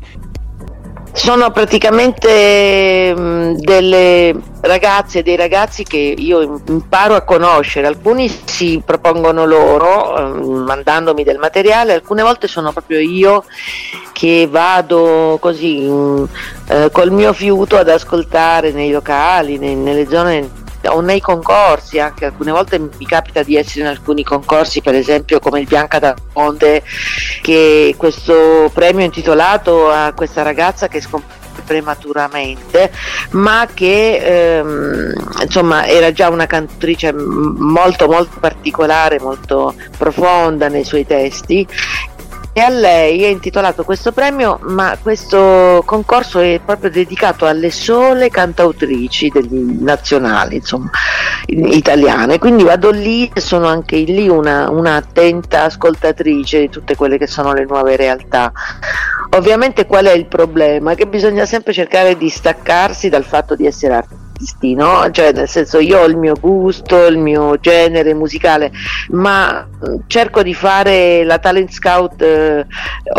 sono 1.15 1.49
praticamente 1.49 3.15
mm, 3.17 3.53
delle 3.55 4.35
ragazze 4.61 5.19
e 5.19 5.23
dei 5.23 5.37
ragazzi 5.37 5.83
che 5.83 5.97
io 5.97 6.61
imparo 6.67 7.15
a 7.15 7.21
conoscere, 7.21 7.87
alcuni 7.87 8.27
si 8.27 8.81
propongono 8.85 9.45
loro 9.45 10.13
mh, 10.17 10.63
mandandomi 10.65 11.23
del 11.23 11.37
materiale, 11.37 11.93
alcune 11.93 12.21
volte 12.21 12.47
sono 12.47 12.73
proprio 12.73 12.99
io 12.99 13.45
che 14.11 14.47
vado 14.51 15.37
così 15.39 15.79
mh, 15.79 16.27
eh, 16.67 16.89
col 16.91 17.11
mio 17.11 17.31
fiuto 17.31 17.77
ad 17.77 17.87
ascoltare 17.87 18.71
nei 18.71 18.91
locali, 18.91 19.57
nelle 19.57 20.07
zone 20.09 20.63
o 20.87 21.01
nei 21.01 21.19
concorsi, 21.19 21.99
anche 21.99 22.25
alcune 22.25 22.51
volte 22.51 22.79
mi 22.79 23.05
capita 23.05 23.43
di 23.43 23.55
essere 23.55 23.81
in 23.81 23.87
alcuni 23.87 24.23
concorsi, 24.23 24.81
per 24.81 24.95
esempio 24.95 25.39
come 25.39 25.59
il 25.59 25.67
Bianca 25.67 25.99
da 25.99 26.15
Ponte, 26.31 26.83
che 27.41 27.93
questo 27.97 28.69
premio 28.73 29.01
è 29.01 29.05
intitolato 29.05 29.89
a 29.89 30.13
questa 30.13 30.41
ragazza 30.41 30.87
che 30.87 31.01
scompare 31.01 31.43
prematuramente, 31.65 32.91
ma 33.31 33.67
che 33.73 34.57
ehm, 34.57 35.13
insomma 35.41 35.87
era 35.87 36.11
già 36.11 36.29
una 36.29 36.45
cantatrice 36.45 37.13
molto 37.13 38.07
molto 38.07 38.39
particolare, 38.39 39.19
molto 39.19 39.73
profonda 39.97 40.67
nei 40.67 40.83
suoi 40.83 41.05
testi 41.05 41.67
e 42.57 42.61
a 42.61 42.69
lei 42.69 43.21
è 43.25 43.27
intitolato 43.27 43.83
questo 43.83 44.13
premio, 44.13 44.59
ma 44.61 44.97
questo 45.01 45.83
concorso 45.85 46.39
è 46.39 46.61
proprio 46.63 46.89
dedicato 46.89 47.45
alle 47.45 47.69
sole 47.69 48.29
cantautrici 48.29 49.27
degli 49.27 49.75
nazionali, 49.81 50.55
insomma, 50.55 50.89
italiane. 51.47 52.39
Quindi 52.39 52.63
vado 52.63 52.91
lì 52.91 53.29
e 53.33 53.41
sono 53.41 53.67
anche 53.67 53.97
lì 53.97 54.29
una, 54.29 54.69
una 54.69 55.03
ascoltatrice 55.49 56.61
di 56.61 56.69
tutte 56.69 56.95
quelle 56.95 57.17
che 57.17 57.27
sono 57.27 57.51
le 57.51 57.65
nuove 57.65 57.97
realtà. 57.97 58.53
Ovviamente 59.31 59.85
qual 59.85 60.05
è 60.05 60.13
il 60.13 60.27
problema? 60.27 60.95
Che 60.95 61.07
bisogna 61.07 61.45
sempre 61.45 61.73
cercare 61.73 62.15
di 62.15 62.29
staccarsi 62.29 63.09
dal 63.09 63.25
fatto 63.25 63.57
di 63.57 63.65
essere 63.65 63.95
artisti 63.95 64.24
artisti, 64.35 64.73
no? 64.75 65.09
Cioè, 65.09 65.31
nel 65.31 65.47
senso, 65.47 65.79
io 65.79 66.01
ho 66.01 66.05
il 66.05 66.17
mio 66.17 66.35
gusto, 66.39 67.05
il 67.05 67.17
mio 67.17 67.57
genere 67.59 68.13
musicale, 68.13 68.71
ma 69.09 69.67
cerco 70.07 70.43
di 70.43 70.53
fare 70.53 71.23
la 71.23 71.39
talent 71.39 71.71
scout 71.71 72.21
eh, 72.21 72.65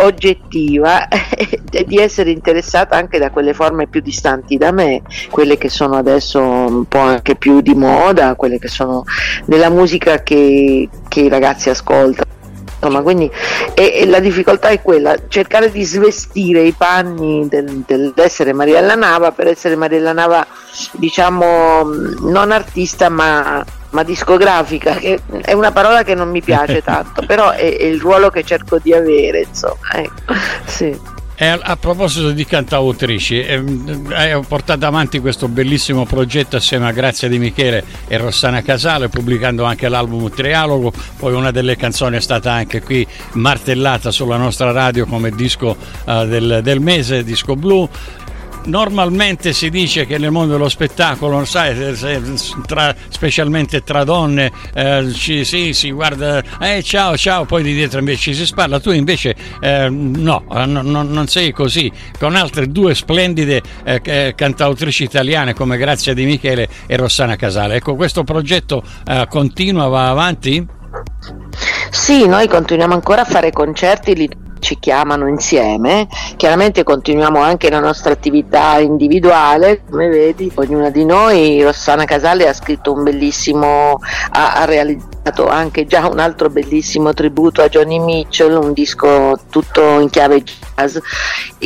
oggettiva 0.03 1.07
e 1.09 1.83
di 1.85 1.97
essere 1.97 2.29
interessata 2.29 2.95
anche 2.95 3.17
da 3.17 3.31
quelle 3.31 3.53
forme 3.53 3.87
più 3.87 4.01
distanti 4.01 4.57
da 4.57 4.71
me, 4.71 5.01
quelle 5.29 5.57
che 5.57 5.69
sono 5.69 5.95
adesso 5.95 6.39
un 6.39 6.85
po' 6.85 6.99
anche 6.99 7.35
più 7.35 7.61
di 7.61 7.73
moda, 7.73 8.35
quelle 8.35 8.59
che 8.59 8.67
sono 8.67 9.03
nella 9.45 9.69
musica 9.69 10.21
che, 10.21 10.87
che 11.07 11.21
i 11.21 11.29
ragazzi 11.29 11.69
ascoltano 11.69 12.35
insomma 12.79 13.01
quindi 13.01 13.29
e, 13.73 13.93
e 13.95 14.05
la 14.05 14.19
difficoltà 14.19 14.69
è 14.69 14.81
quella 14.81 15.15
cercare 15.27 15.71
di 15.71 15.83
svestire 15.83 16.61
i 16.61 16.73
panni 16.73 17.47
del, 17.47 17.83
dell'essere 17.85 18.53
Mariella 18.53 18.95
Nava 18.95 19.31
per 19.31 19.47
essere 19.47 19.75
Mariella 19.75 20.13
Nava 20.13 20.45
diciamo 20.91 21.83
non 22.21 22.51
artista 22.51 23.09
ma, 23.09 23.63
ma 23.89 24.03
discografica 24.03 24.93
che 24.93 25.19
è 25.41 25.53
una 25.53 25.71
parola 25.71 26.03
che 26.03 26.13
non 26.13 26.29
mi 26.29 26.41
piace 26.41 26.81
tanto 26.85 27.25
però 27.25 27.51
è, 27.51 27.77
è 27.77 27.83
il 27.83 27.99
ruolo 27.99 28.29
che 28.29 28.43
cerco 28.43 28.77
di 28.79 28.93
avere 28.93 29.41
insomma 29.41 29.93
ecco. 29.93 30.33
sì. 30.65 31.15
E 31.39 31.45
a, 31.45 31.77
proposito 31.77 32.31
di 32.31 32.45
cantautrici, 32.45 33.39
eh, 33.39 33.63
hai 34.09 34.41
portato 34.47 34.87
avanti 34.87 35.19
questo 35.19 35.47
bellissimo 35.47 36.03
progetto 36.03 36.55
assieme 36.55 36.87
a 36.87 36.91
Grazia 36.91 37.27
Di 37.27 37.37
Michele 37.37 37.83
e 38.07 38.17
Rossana 38.17 38.63
Casale, 38.63 39.07
pubblicando 39.07 39.63
anche 39.63 39.87
l'album 39.87 40.31
Trialogo. 40.31 40.91
Poi 41.15 41.35
una 41.35 41.51
delle 41.51 41.75
canzoni 41.75 42.17
è 42.17 42.21
stata 42.21 42.51
anche 42.51 42.81
qui 42.81 43.05
martellata 43.33 44.09
sulla 44.09 44.37
nostra 44.37 44.71
radio 44.71 45.05
come 45.05 45.29
disco 45.29 45.77
uh, 46.05 46.25
del, 46.25 46.61
del 46.63 46.79
mese, 46.79 47.23
disco 47.23 47.55
blu 47.55 47.87
normalmente 48.67 49.53
si 49.53 49.69
dice 49.69 50.05
che 50.05 50.17
nel 50.17 50.31
mondo 50.31 50.53
dello 50.53 50.69
spettacolo, 50.69 51.43
sai, 51.45 51.95
tra, 52.65 52.95
specialmente 53.09 53.83
tra 53.83 54.03
donne, 54.03 54.51
eh, 54.73 55.11
ci, 55.13 55.43
sì, 55.43 55.73
si 55.73 55.91
guarda, 55.91 56.41
eh, 56.59 56.83
ciao, 56.83 57.17
ciao, 57.17 57.45
poi 57.45 57.63
di 57.63 57.73
dietro 57.73 57.99
invece 57.99 58.33
si 58.33 58.45
spalla. 58.45 58.79
Tu 58.79 58.91
invece 58.91 59.35
eh, 59.59 59.89
no, 59.89 60.43
no, 60.47 60.81
non 60.81 61.27
sei 61.27 61.51
così. 61.51 61.91
Con 62.17 62.35
altre 62.35 62.67
due 62.67 62.93
splendide 62.95 63.61
eh, 63.83 64.33
cantautrici 64.35 65.03
italiane 65.03 65.53
come 65.53 65.77
Grazia 65.77 66.13
Di 66.13 66.25
Michele 66.25 66.67
e 66.85 66.95
Rossana 66.95 67.35
Casale. 67.35 67.75
Ecco, 67.75 67.95
questo 67.95 68.23
progetto 68.23 68.83
eh, 69.05 69.25
continua, 69.29 69.87
va 69.87 70.09
avanti? 70.09 70.65
Sì, 71.89 72.27
noi 72.27 72.47
continuiamo 72.47 72.93
ancora 72.93 73.21
a 73.21 73.25
fare 73.25 73.51
concerti, 73.51 74.15
li 74.15 74.29
ci 74.59 74.77
chiamano 74.79 75.27
insieme. 75.27 76.07
Chiaramente 76.35 76.83
continuiamo 76.83 77.39
anche 77.39 77.69
la 77.69 77.79
nostra 77.79 78.13
attività 78.13 78.77
individuale, 78.79 79.83
come 79.89 80.07
vedi, 80.07 80.51
ognuna 80.53 80.89
di 80.89 81.05
noi, 81.05 81.61
Rossana 81.61 82.05
Casale 82.05 82.47
ha 82.47 82.53
scritto 82.53 82.93
un 82.93 83.03
bellissimo, 83.03 83.99
ha, 84.31 84.53
ha 84.53 84.65
realizzato 84.65 85.47
anche 85.47 85.85
già 85.85 86.07
un 86.07 86.19
altro 86.19 86.49
bellissimo 86.49 87.13
tributo 87.13 87.61
a 87.61 87.67
Johnny 87.67 87.99
Mitchell, 87.99 88.55
un 88.55 88.73
disco 88.73 89.37
tutto 89.49 89.99
in 89.99 90.09
chiave 90.09 90.43
jazz, 90.43 90.97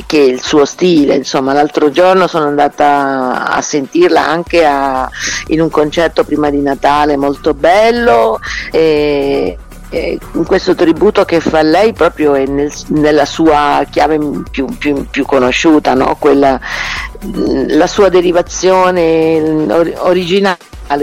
che 0.06 0.18
è 0.18 0.24
il 0.24 0.42
suo 0.42 0.66
stile. 0.66 1.16
Insomma, 1.16 1.54
l'altro 1.54 1.92
giorno 1.92 2.28
sono 2.28 2.46
andata 2.46 3.52
a 3.52 3.62
sentirla 3.62 4.26
anche 4.26 4.66
a, 4.66 5.10
in 5.48 5.62
un 5.62 5.70
concerto 5.70 6.24
prima 6.24 6.50
di 6.50 6.62
Natale 6.62 7.18
molto 7.18 7.54
bello. 7.54 8.40
E, 8.72 9.58
eh, 9.92 10.18
questo 10.46 10.74
tributo 10.74 11.26
che 11.26 11.42
fa 11.42 11.62
lei 11.62 11.92
proprio 11.92 12.34
nel, 12.34 12.72
nella 12.88 13.26
sua 13.26 13.86
chiave 13.90 14.18
più, 14.50 14.66
più, 14.78 15.06
più 15.10 15.26
conosciuta, 15.26 15.94
no? 15.94 16.16
Quella, 16.18 16.60
la 17.68 17.88
sua 17.88 18.10
derivazione 18.10 19.68
originale 19.98 20.58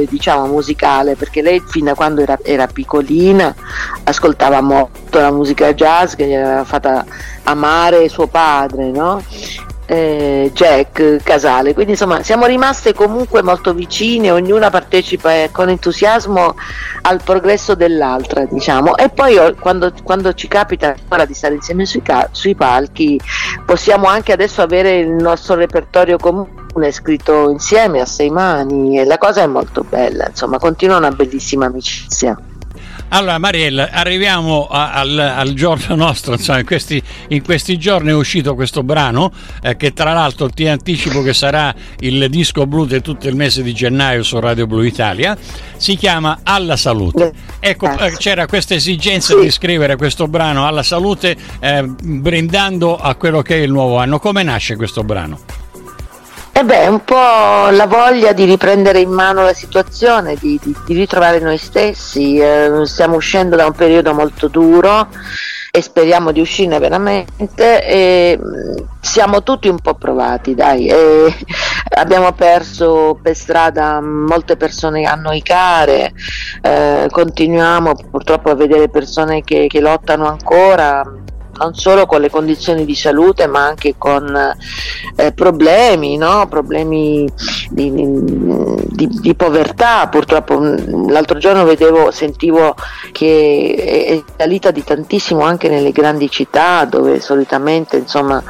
diciamo 0.09 0.47
musicale 0.47 1.15
perché 1.17 1.41
lei 1.41 1.63
fin 1.67 1.85
da 1.85 1.95
quando 1.95 2.21
era, 2.21 2.39
era, 2.43 2.67
piccolina 2.67 3.55
ascoltava 4.05 4.61
molto 4.61 5.19
la 5.19 5.31
musica 5.31 5.73
jazz 5.73 6.13
che 6.15 6.27
gli 6.27 6.35
aveva 6.35 6.65
fatta 6.65 7.07
amare 7.45 8.09
suo 8.11 8.27
padre 8.27 8.91
no? 8.91 9.23
Eh, 9.89 10.51
Jack 10.53 11.23
Casale. 11.23 11.73
Quindi 11.73 11.93
insomma 11.93 12.23
siamo 12.23 12.45
rimaste 12.45 12.93
comunque 12.93 13.43
molto 13.43 13.73
vicine, 13.73 14.31
ognuna 14.31 14.69
partecipa 14.69 15.33
eh, 15.33 15.49
con 15.51 15.71
entusiasmo 15.71 16.55
al 17.03 17.23
progresso 17.23 17.75
dell'altra, 17.75 18.45
diciamo. 18.45 18.97
E 18.97 19.09
poi 19.09 19.39
oh, 19.39 19.55
quando, 19.55 19.93
quando 20.03 20.35
ci 20.35 20.47
capita 20.47 20.89
ancora 20.89 21.25
di 21.25 21.33
stare 21.33 21.55
insieme 21.55 21.87
sui, 21.87 22.03
sui 22.33 22.55
palchi, 22.55 23.19
possiamo 23.65 24.07
anche 24.07 24.33
adesso 24.33 24.61
avere 24.61 24.99
il 24.99 25.11
nostro 25.11 25.55
repertorio 25.55 26.19
comune 26.19 26.93
scritto 26.93 27.49
insieme 27.49 28.01
a 28.01 28.07
sei 28.07 28.31
mani 28.31 28.99
e 28.99 29.05
la 29.05 29.17
cosa 29.17 29.43
è 29.43 29.47
molto 29.47 29.85
bella, 29.89 30.29
insomma, 30.29 30.59
continua 30.59 30.99
una 30.99 31.11
bellissima 31.11 31.67
amicizia. 31.67 32.39
Allora 33.11 33.39
Mariella, 33.39 33.89
arriviamo 33.91 34.67
a, 34.67 34.93
al, 34.93 35.19
al, 35.19 35.55
giorno 35.55 35.95
nostro, 35.95 36.35
insomma, 36.35 36.59
in 36.59 36.67
questi, 36.67 37.03
in 37.29 37.43
questi, 37.43 37.79
giorni 37.79 38.11
è 38.11 38.15
uscito 38.15 38.55
questo 38.55 38.83
brano 38.83 39.33
eh, 39.63 39.77
che 39.77 39.95
tra 39.95 40.13
l'altro 40.13 40.51
ti 40.51 40.69
anticipo 40.69 41.23
che 41.23 41.33
sarà 41.33 41.75
il 42.01 42.29
disco 42.29 42.67
blu 42.67 42.85
di 42.85 43.01
tutto 43.01 43.27
il 43.27 43.35
mese 43.35 43.63
di 43.63 43.73
gennaio 43.73 44.23
su 44.23 44.39
Radio 44.39 44.67
Blu 44.67 44.83
Italia, 44.83 45.37
si 45.77 45.97
chiama 45.97 46.41
Alla 46.43 46.77
Salute. 46.77 47.33
Ecco, 47.61 47.91
eh, 47.99 48.15
c'era 48.19 48.47
questa 48.47 48.75
esigenza 48.75 49.35
sì. 49.35 49.41
di 49.41 49.51
scrivere 49.51 49.97
questo 49.97 50.29
brano 50.29 50.67
alla 50.67 50.83
salute 50.83 51.37
eh, 51.61 51.83
brindando 51.83 52.97
a 52.97 53.15
quello 53.15 53.41
che 53.41 53.57
è 53.57 53.61
il 53.61 53.71
nuovo 53.71 53.97
anno. 53.97 54.19
Come 54.19 54.43
nasce 54.43 54.77
questo 54.77 55.03
brano? 55.03 55.68
E 56.59 56.63
eh 56.63 56.65
beh, 56.65 56.87
un 56.89 57.05
po' 57.05 57.71
la 57.71 57.87
voglia 57.87 58.33
di 58.33 58.45
riprendere 58.45 58.99
in 58.99 59.11
mano 59.11 59.45
la 59.45 59.55
situazione, 59.55 60.35
di, 60.35 60.59
di, 60.61 60.75
di 60.87 60.95
ritrovare 60.95 61.39
noi 61.39 61.57
stessi. 61.57 62.37
Eh, 62.37 62.81
stiamo 62.83 63.15
uscendo 63.15 63.55
da 63.55 63.65
un 63.65 63.75
periodo 63.75 64.13
molto 64.13 64.49
duro 64.49 65.07
e 65.71 65.81
speriamo 65.81 66.33
di 66.33 66.41
uscirne 66.41 66.81
veramente. 66.81 67.87
E 67.87 68.37
mm, 68.37 68.77
siamo 69.01 69.45
tutti 69.45 69.69
un 69.69 69.79
po' 69.79 69.95
provati, 69.95 70.57
dai. 70.57 70.89
E 70.89 71.33
abbiamo 71.97 72.33
perso 72.33 73.17
per 73.23 73.37
strada 73.37 74.01
molte 74.01 74.57
persone 74.57 75.05
a 75.05 75.15
noi 75.15 75.43
care, 75.43 76.13
eh, 76.61 77.07
continuiamo 77.09 77.95
purtroppo 78.11 78.51
a 78.51 78.57
vedere 78.57 78.89
persone 78.89 79.43
che, 79.43 79.69
che 79.69 79.79
lottano 79.79 80.27
ancora 80.27 81.05
non 81.59 81.75
solo 81.75 82.07
con 82.07 82.21
le 82.21 82.31
condizioni 82.31 82.85
di 82.85 82.95
salute 82.95 83.47
ma 83.47 83.65
anche 83.65 83.95
con 83.99 84.35
eh, 85.17 85.33
problemi, 85.33 86.17
no? 86.17 86.47
problemi 86.49 87.29
di, 87.71 87.93
di, 87.93 89.09
di, 89.21 89.35
povertà. 89.35 90.09
Purtroppo 90.09 90.59
mm, 90.61 91.09
l'altro 91.11 91.39
giorno 91.39 91.65
vedevo, 91.65 92.11
sentivo 92.11 92.75
che 93.13 93.75
è 94.07 94.23
salita 94.37 94.71
di 94.71 94.85
tantissimo 94.85 95.43
anche 95.43 95.69
nelle 95.69 95.93
grandi 95.93 96.31
città 96.31 96.85
dove 96.85 97.21
solitamente 97.21 97.97
insomma 97.97 98.43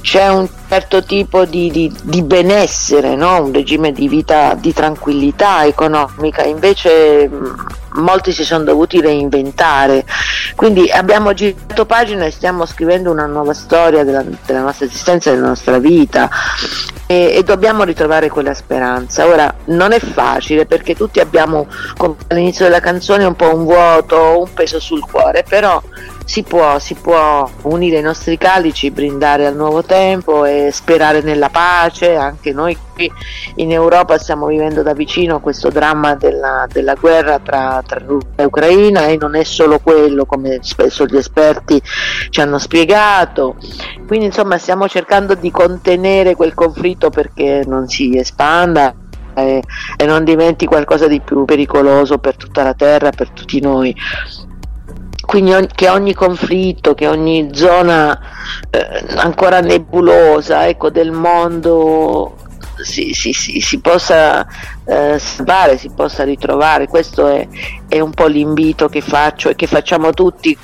c'è 0.00 0.28
un 0.28 0.48
certo 0.68 1.02
tipo 1.02 1.44
di, 1.44 1.70
di, 1.70 1.94
di 2.02 2.22
benessere, 2.22 3.14
no? 3.16 3.44
un 3.44 3.52
regime 3.52 3.92
di 3.92 4.08
vita 4.08 4.54
di 4.54 4.72
tranquillità 4.72 5.64
economica, 5.64 6.42
invece 6.42 7.28
mm, 7.28 7.44
molti 7.94 8.32
si 8.32 8.44
sono 8.44 8.64
dovuti 8.64 9.00
reinventare. 9.00 10.04
Quindi 10.54 10.90
abbiamo 10.90 11.32
girato 11.34 11.86
pagina 11.86 12.24
e 12.24 12.30
stiamo 12.30 12.66
scrivendo 12.66 13.10
una 13.10 13.26
nuova 13.26 13.54
storia 13.54 14.04
della, 14.04 14.24
della 14.46 14.60
nostra 14.60 14.86
esistenza, 14.86 15.30
della 15.30 15.48
nostra 15.48 15.78
vita 15.78 16.28
e, 17.06 17.32
e, 17.34 17.42
dobbiamo 17.42 17.82
ritrovare 17.82 18.28
quella 18.28 18.54
speranza. 18.54 19.26
Ora 19.26 19.52
non 19.66 19.92
è 19.92 19.98
facile 19.98 20.66
perché 20.66 20.94
tutti 20.94 21.18
abbiamo, 21.20 21.66
all'inizio 22.28 22.66
della 22.66 22.80
canzone, 22.80 23.24
un 23.24 23.34
po' 23.34 23.54
un 23.54 23.64
vuoto, 23.64 24.40
un 24.40 24.52
peso 24.52 24.78
sul 24.78 25.00
cuore, 25.00 25.44
però 25.48 25.82
si 26.30 26.44
può, 26.44 26.78
si 26.78 26.94
può 26.94 27.50
unire 27.62 27.98
i 27.98 28.02
nostri 28.02 28.38
calici, 28.38 28.92
brindare 28.92 29.46
al 29.46 29.56
nuovo 29.56 29.82
tempo 29.82 30.44
e 30.44 30.68
sperare 30.70 31.22
nella 31.22 31.48
pace. 31.48 32.14
Anche 32.14 32.52
noi 32.52 32.78
qui 32.94 33.10
in 33.56 33.72
Europa 33.72 34.16
stiamo 34.16 34.46
vivendo 34.46 34.82
da 34.82 34.92
vicino 34.92 35.40
questo 35.40 35.70
dramma 35.70 36.14
della, 36.14 36.68
della 36.70 36.94
guerra 36.94 37.40
tra, 37.40 37.82
tra 37.84 38.00
Russia 38.06 38.30
e 38.36 38.44
Ucraina 38.44 39.06
e 39.06 39.16
non 39.16 39.34
è 39.34 39.42
solo 39.42 39.80
quello, 39.80 40.24
come 40.24 40.58
spesso 40.62 41.04
gli 41.04 41.16
esperti 41.16 41.82
ci 42.28 42.40
hanno 42.40 42.58
spiegato. 42.58 43.56
Quindi 44.06 44.26
insomma 44.26 44.56
stiamo 44.56 44.86
cercando 44.86 45.34
di 45.34 45.50
contenere 45.50 46.36
quel 46.36 46.54
conflitto 46.54 47.10
perché 47.10 47.64
non 47.66 47.88
si 47.88 48.16
espanda 48.16 48.94
e, 49.34 49.60
e 49.96 50.06
non 50.06 50.22
diventi 50.22 50.64
qualcosa 50.66 51.08
di 51.08 51.18
più 51.18 51.44
pericoloso 51.44 52.18
per 52.18 52.36
tutta 52.36 52.62
la 52.62 52.74
terra, 52.74 53.10
per 53.10 53.30
tutti 53.30 53.60
noi 53.60 53.92
quindi 55.30 55.54
che 55.76 55.88
ogni 55.88 56.12
conflitto, 56.12 56.92
che 56.92 57.06
ogni 57.06 57.50
zona 57.52 58.18
eh, 58.68 59.04
ancora 59.14 59.60
nebulosa 59.60 60.66
ecco, 60.66 60.90
del 60.90 61.12
mondo 61.12 62.34
si, 62.82 63.12
si, 63.12 63.32
si, 63.32 63.60
si 63.60 63.78
possa 63.78 64.44
eh, 64.84 65.20
salvare, 65.20 65.78
si 65.78 65.88
possa 65.94 66.24
ritrovare. 66.24 66.88
Questo 66.88 67.28
è, 67.28 67.46
è 67.86 68.00
un 68.00 68.10
po' 68.10 68.26
l'invito 68.26 68.88
che 68.88 69.00
faccio 69.00 69.50
e 69.50 69.54
che 69.54 69.68
facciamo 69.68 70.10
tutti 70.10 70.58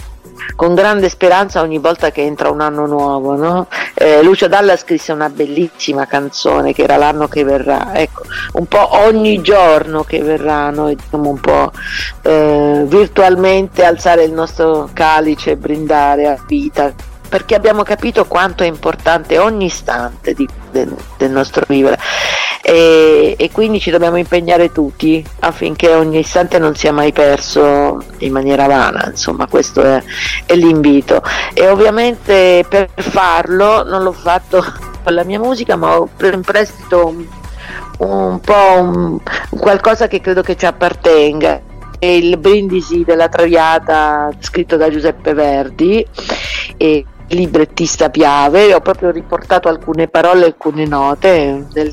con 0.55 0.75
grande 0.75 1.09
speranza 1.09 1.61
ogni 1.61 1.79
volta 1.79 2.11
che 2.11 2.23
entra 2.23 2.51
un 2.51 2.61
anno 2.61 2.87
nuovo. 2.87 3.37
No? 3.37 3.67
Eh, 3.95 4.23
Lucio 4.23 4.49
Dalla 4.49 4.77
scrisse 4.77 5.13
una 5.13 5.29
bellissima 5.29 6.07
canzone 6.07 6.73
che 6.73 6.83
era 6.83 6.97
l'anno 6.97 7.29
che 7.29 7.45
verrà, 7.45 7.95
ecco, 7.95 8.23
un 8.53 8.67
po' 8.67 8.97
ogni 8.99 9.41
giorno 9.43 10.03
che 10.05 10.21
verrà 10.21 10.71
noi 10.71 10.97
dobbiamo 10.97 11.31
un 11.31 11.41
po' 11.41 11.73
eh, 12.23 12.85
virtualmente 12.87 13.85
alzare 13.85 14.25
il 14.25 14.33
nostro 14.33 14.89
calice 14.93 15.53
e 15.53 15.57
brindare 15.57 16.27
a 16.27 16.39
vita 16.47 16.93
perché 17.29 17.55
abbiamo 17.55 17.83
capito 17.83 18.25
quanto 18.27 18.63
è 18.63 18.67
importante 18.67 19.39
ogni 19.39 19.67
istante 19.67 20.33
di, 20.33 20.49
del, 20.71 20.95
del, 21.17 21.31
nostro 21.31 21.65
vivere 21.69 21.99
e, 22.69 23.37
e, 23.39 23.51
quindi 23.53 23.79
ci 23.79 23.93
dobbiamo 23.93 24.17
impegnare 24.17 24.73
tutti 24.73 25.25
affinché 25.39 25.95
ogni 25.95 26.19
istante 26.19 26.59
non 26.59 26.75
sia 26.75 26.93
mai 26.93 27.13
perso 27.13 28.03
in 28.19 28.33
maniera 28.33 28.67
vana, 28.67 29.07
insomma 29.07 29.47
questo 29.47 29.83
è, 29.83 30.03
è 30.45 30.55
l'invito. 30.57 31.23
E 31.55 31.69
ovviamente 31.69 32.65
per 32.69 32.89
farlo 32.97 33.85
non 33.85 34.03
l'ho 34.03 34.11
fatto 34.11 34.65
con 35.05 35.15
la 35.15 35.23
mia 35.23 35.39
musica 35.39 35.77
ma 35.77 35.97
ho 35.97 36.09
preso 36.17 36.35
in 36.35 36.41
prestito 36.41 37.07
un, 37.07 37.25
un 37.99 38.41
po' 38.41 38.81
un, 38.81 39.19
qualcosa 39.49 40.09
che 40.09 40.21
credo 40.21 40.43
che 40.43 40.57
ci 40.57 40.67
appartenga. 40.67 41.61
Il 42.01 42.37
brindisi 42.37 43.05
della 43.05 43.29
Traviata 43.29 44.29
scritto 44.41 44.77
da 44.77 44.91
Giuseppe 44.91 45.35
Verdi. 45.35 46.05
E 46.77 47.05
librettista 47.29 48.09
Piave, 48.09 48.73
ho 48.75 48.81
proprio 48.81 49.11
riportato 49.11 49.69
alcune 49.69 50.09
parole, 50.09 50.45
alcune 50.45 50.87
note 50.87 51.67
nel, 51.73 51.93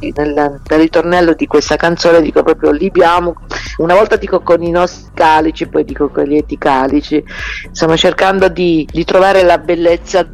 nel, 0.00 0.60
ritornello 0.66 1.34
di 1.34 1.46
questa 1.46 1.76
canzone, 1.76 2.22
dico 2.22 2.42
proprio 2.42 2.70
libiamo, 2.70 3.34
una 3.78 3.94
volta 3.94 4.16
dico 4.16 4.40
con 4.40 4.62
i 4.62 4.70
nostri 4.70 5.10
calici, 5.12 5.68
poi 5.68 5.84
dico 5.84 6.08
con 6.08 6.24
i 6.24 6.28
lieti 6.28 6.56
calici, 6.56 7.22
insomma 7.66 7.96
cercando 7.96 8.48
di, 8.48 8.88
di 8.90 9.04
trovare 9.04 9.42
la 9.42 9.58
bellezza 9.58 10.26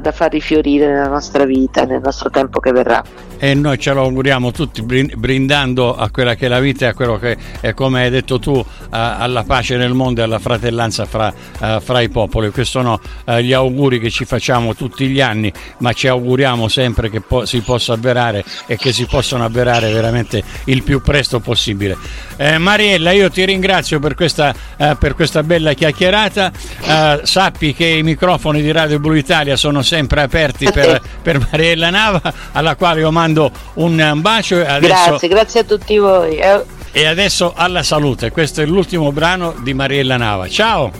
da 0.00 0.12
far 0.12 0.30
rifiorire 0.30 0.86
nella 0.86 1.08
nostra 1.08 1.44
vita, 1.44 1.84
nel 1.84 2.00
nostro 2.02 2.30
tempo 2.30 2.60
che 2.60 2.72
verrà. 2.72 3.02
E 3.38 3.54
noi 3.54 3.76
ce 3.78 3.92
lo 3.92 4.02
auguriamo 4.02 4.52
tutti 4.52 4.82
brindando 4.82 5.96
a 5.96 6.10
quella 6.10 6.36
che 6.36 6.46
è 6.46 6.48
la 6.48 6.60
vita 6.60 6.86
e 6.86 6.88
a 6.90 6.94
quello 6.94 7.18
che 7.18 7.36
è 7.60 7.74
come 7.74 8.02
hai 8.02 8.10
detto 8.10 8.38
tu 8.38 8.64
alla 8.90 9.42
pace 9.42 9.76
nel 9.76 9.94
mondo 9.94 10.20
e 10.20 10.24
alla 10.24 10.38
fratellanza 10.38 11.06
fra, 11.06 11.32
fra 11.80 12.00
i 12.00 12.08
popoli. 12.08 12.50
Questi 12.50 12.70
sono 12.70 13.00
gli 13.40 13.52
auguri 13.52 13.98
che 13.98 14.10
ci 14.10 14.24
facciamo 14.24 14.76
tutti 14.76 15.08
gli 15.08 15.20
anni 15.20 15.52
ma 15.78 15.92
ci 15.92 16.06
auguriamo 16.06 16.68
sempre 16.68 17.10
che 17.10 17.20
po- 17.20 17.44
si 17.44 17.60
possa 17.60 17.94
avverare 17.94 18.44
e 18.66 18.76
che 18.76 18.92
si 18.92 19.06
possano 19.06 19.44
avverare 19.44 19.90
veramente 19.92 20.42
il 20.66 20.82
più 20.82 21.00
presto 21.02 21.40
possibile. 21.40 21.96
Eh, 22.36 22.58
Mariella 22.58 23.12
io 23.12 23.30
ti 23.30 23.44
ringrazio 23.44 23.98
per 23.98 24.14
questa, 24.14 24.54
eh, 24.76 24.96
per 24.98 25.14
questa 25.14 25.42
bella 25.42 25.72
chiacchierata. 25.74 26.52
Eh, 26.80 27.20
sappi 27.24 27.74
che 27.74 27.86
i 27.86 28.02
microfoni 28.02 28.62
di 28.62 28.70
Radio 28.72 28.98
Blu 28.98 29.14
Italia 29.14 29.56
sono 29.56 29.81
sempre 29.82 30.22
aperti 30.22 30.70
per, 30.70 31.00
per 31.22 31.38
Mariella 31.38 31.90
Nava 31.90 32.20
alla 32.52 32.76
quale 32.76 33.00
io 33.00 33.10
mando 33.10 33.50
un 33.74 34.18
bacio. 34.20 34.56
Adesso... 34.56 34.78
Grazie, 34.80 35.28
grazie 35.28 35.60
a 35.60 35.64
tutti 35.64 35.98
voi. 35.98 36.36
Eh. 36.36 36.64
E 36.92 37.06
adesso 37.06 37.54
alla 37.56 37.82
salute. 37.82 38.30
Questo 38.30 38.60
è 38.60 38.66
l'ultimo 38.66 39.12
brano 39.12 39.54
di 39.62 39.72
Mariella 39.72 40.16
Nava. 40.16 40.48
Ciao. 40.48 40.90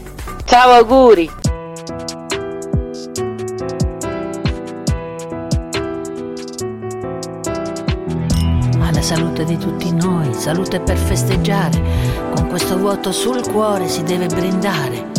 Ciao, 0.44 0.70
auguri. 0.70 1.30
Alla 8.80 9.02
salute 9.02 9.44
di 9.44 9.58
tutti 9.58 9.92
noi, 9.92 10.32
salute 10.32 10.80
per 10.80 10.96
festeggiare. 10.96 11.80
Con 12.34 12.48
questo 12.48 12.78
vuoto 12.78 13.12
sul 13.12 13.42
cuore 13.42 13.86
si 13.88 14.02
deve 14.02 14.26
brindare. 14.26 15.11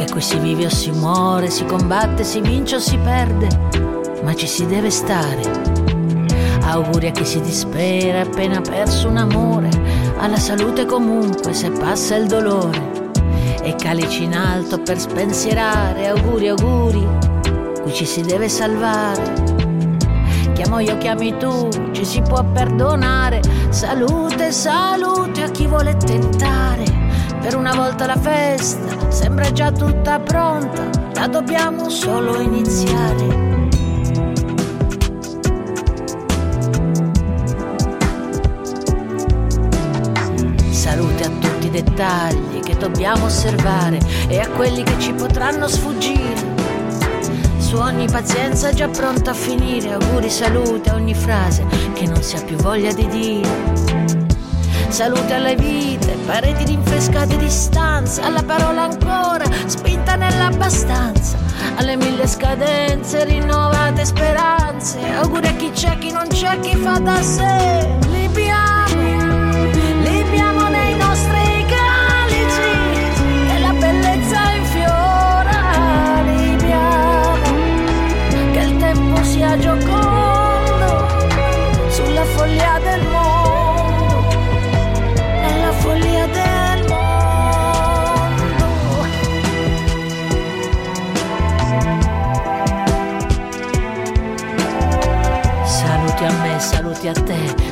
Che 0.00 0.10
qui 0.10 0.22
si 0.22 0.38
vive 0.38 0.64
o 0.64 0.70
si 0.70 0.90
muore, 0.92 1.50
si 1.50 1.66
combatte, 1.66 2.24
si 2.24 2.40
vince 2.40 2.76
o 2.76 2.78
si 2.78 2.96
perde, 2.96 3.48
ma 4.22 4.34
ci 4.34 4.46
si 4.46 4.64
deve 4.64 4.88
stare 4.88 5.42
Auguri 6.62 7.08
a 7.08 7.10
chi 7.10 7.26
si 7.26 7.38
dispera 7.42 8.22
appena 8.22 8.62
perso 8.62 9.08
un 9.08 9.18
amore, 9.18 9.68
alla 10.16 10.38
salute 10.38 10.86
comunque 10.86 11.52
se 11.52 11.68
passa 11.70 12.16
il 12.16 12.28
dolore. 12.28 13.12
E 13.62 13.74
calici 13.74 14.22
in 14.22 14.34
alto 14.34 14.80
per 14.80 14.98
spensierare, 14.98 16.08
auguri, 16.08 16.48
auguri, 16.48 17.06
qui 17.82 17.92
ci 17.92 18.06
si 18.06 18.22
deve 18.22 18.48
salvare. 18.48 19.34
Chiamo 20.54 20.78
io, 20.78 20.96
chiami 20.96 21.36
tu, 21.36 21.68
ci 21.92 22.06
si 22.06 22.22
può 22.22 22.42
perdonare. 22.42 23.42
Salute, 23.68 24.50
salute 24.50 25.42
a 25.42 25.50
chi 25.50 25.66
vuole 25.66 25.94
tentare. 25.98 26.99
Per 27.40 27.56
una 27.56 27.74
volta 27.74 28.06
la 28.06 28.16
festa 28.16 29.10
sembra 29.10 29.50
già 29.50 29.72
tutta 29.72 30.20
pronta, 30.20 30.90
la 31.14 31.26
dobbiamo 31.26 31.88
solo 31.88 32.40
iniziare. 32.40 33.50
dettagli 41.70 42.60
che 42.60 42.76
dobbiamo 42.76 43.26
osservare 43.26 43.98
e 44.28 44.38
a 44.38 44.48
quelli 44.48 44.82
che 44.82 44.98
ci 44.98 45.12
potranno 45.12 45.66
sfuggire. 45.68 46.58
Su 47.58 47.76
ogni 47.76 48.06
pazienza 48.10 48.72
già 48.72 48.88
pronta 48.88 49.30
a 49.30 49.34
finire, 49.34 49.92
auguri 49.92 50.28
salute 50.28 50.90
a 50.90 50.94
ogni 50.94 51.14
frase 51.14 51.64
che 51.94 52.06
non 52.06 52.22
si 52.22 52.36
ha 52.36 52.42
più 52.42 52.56
voglia 52.56 52.92
di 52.92 53.06
dire. 53.06 53.79
Salute 54.90 55.34
alle 55.34 55.54
vite, 55.54 56.16
pareti 56.26 56.64
rinfrescate 56.64 57.36
di 57.36 57.48
stanza, 57.48 58.24
alla 58.24 58.42
parola 58.42 58.82
ancora, 58.82 59.44
spinta 59.66 60.16
nell'abbastanza, 60.16 61.38
alle 61.76 61.96
mille 61.96 62.26
scadenze, 62.26 63.24
rinnovate 63.24 64.04
speranze, 64.04 64.98
auguri 65.14 65.46
a 65.46 65.54
chi 65.54 65.70
c'è, 65.70 65.96
chi 65.98 66.10
non 66.10 66.26
c'è, 66.26 66.58
chi 66.58 66.74
fa 66.76 66.98
da 66.98 67.22
sé. 67.22 67.99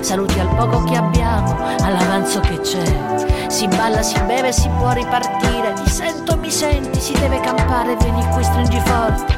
Saluti 0.08 0.40
al 0.40 0.48
poco 0.56 0.84
che 0.84 0.96
abbiamo, 0.96 1.54
all'avanzo 1.82 2.40
che 2.40 2.58
c'è. 2.60 3.46
Si 3.48 3.68
balla, 3.68 4.00
si 4.02 4.18
beve, 4.22 4.52
si 4.52 4.66
può 4.78 4.92
ripartire. 4.92 5.74
Ti 5.84 5.90
sento, 5.90 6.38
mi 6.38 6.50
senti, 6.50 6.98
si 6.98 7.12
deve 7.12 7.38
campare, 7.40 7.94
vieni 7.96 8.26
qui, 8.30 8.42
stringi 8.42 8.80
forte 8.86 9.36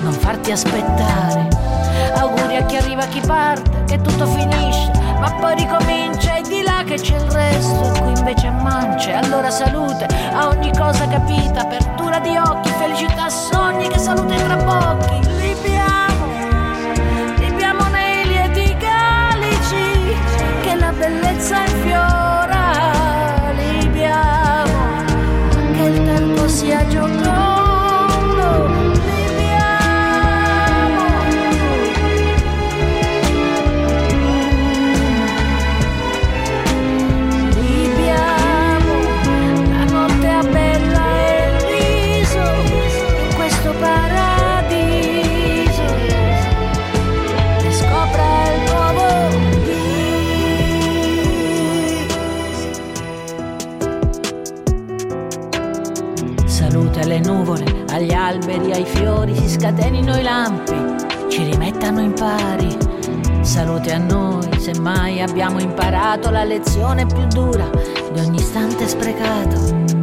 non 0.00 0.12
farti 0.12 0.52
aspettare. 0.52 1.48
Auguri 2.14 2.56
a 2.56 2.64
chi 2.64 2.76
arriva, 2.76 3.02
a 3.02 3.06
chi 3.08 3.20
parte, 3.26 3.84
che 3.84 4.00
tutto 4.00 4.26
finisce, 4.26 4.90
ma 5.18 5.30
poi 5.32 5.54
ricomincia 5.56 6.36
e 6.36 6.42
di 6.42 6.62
là 6.62 6.82
che 6.86 6.94
c'è 6.94 7.16
il 7.16 7.30
resto, 7.30 8.00
qui 8.00 8.12
invece 8.16 8.48
mance. 8.50 9.12
Allora 9.12 9.50
salute 9.50 10.06
a 10.32 10.48
ogni 10.48 10.70
cosa 10.78 11.06
capita, 11.08 11.60
apertura 11.60 12.20
di 12.20 12.36
occhi, 12.36 12.70
felicità, 12.70 13.28
sogni, 13.28 13.88
che 13.88 13.98
salute 13.98 14.36
tra 14.36 14.56
pochi. 14.56 15.15
Infiora. 26.86 27.16
Libiamo, 27.16 27.46
che 27.46 27.55
noi, 64.66 64.74
se 64.74 64.80
mai 64.80 65.20
abbiamo 65.20 65.60
imparato 65.60 66.30
la 66.30 66.44
lezione 66.44 67.06
più 67.06 67.26
dura 67.26 67.68
di 68.12 68.20
ogni 68.20 68.38
istante 68.38 68.88
sprecato 68.88 69.95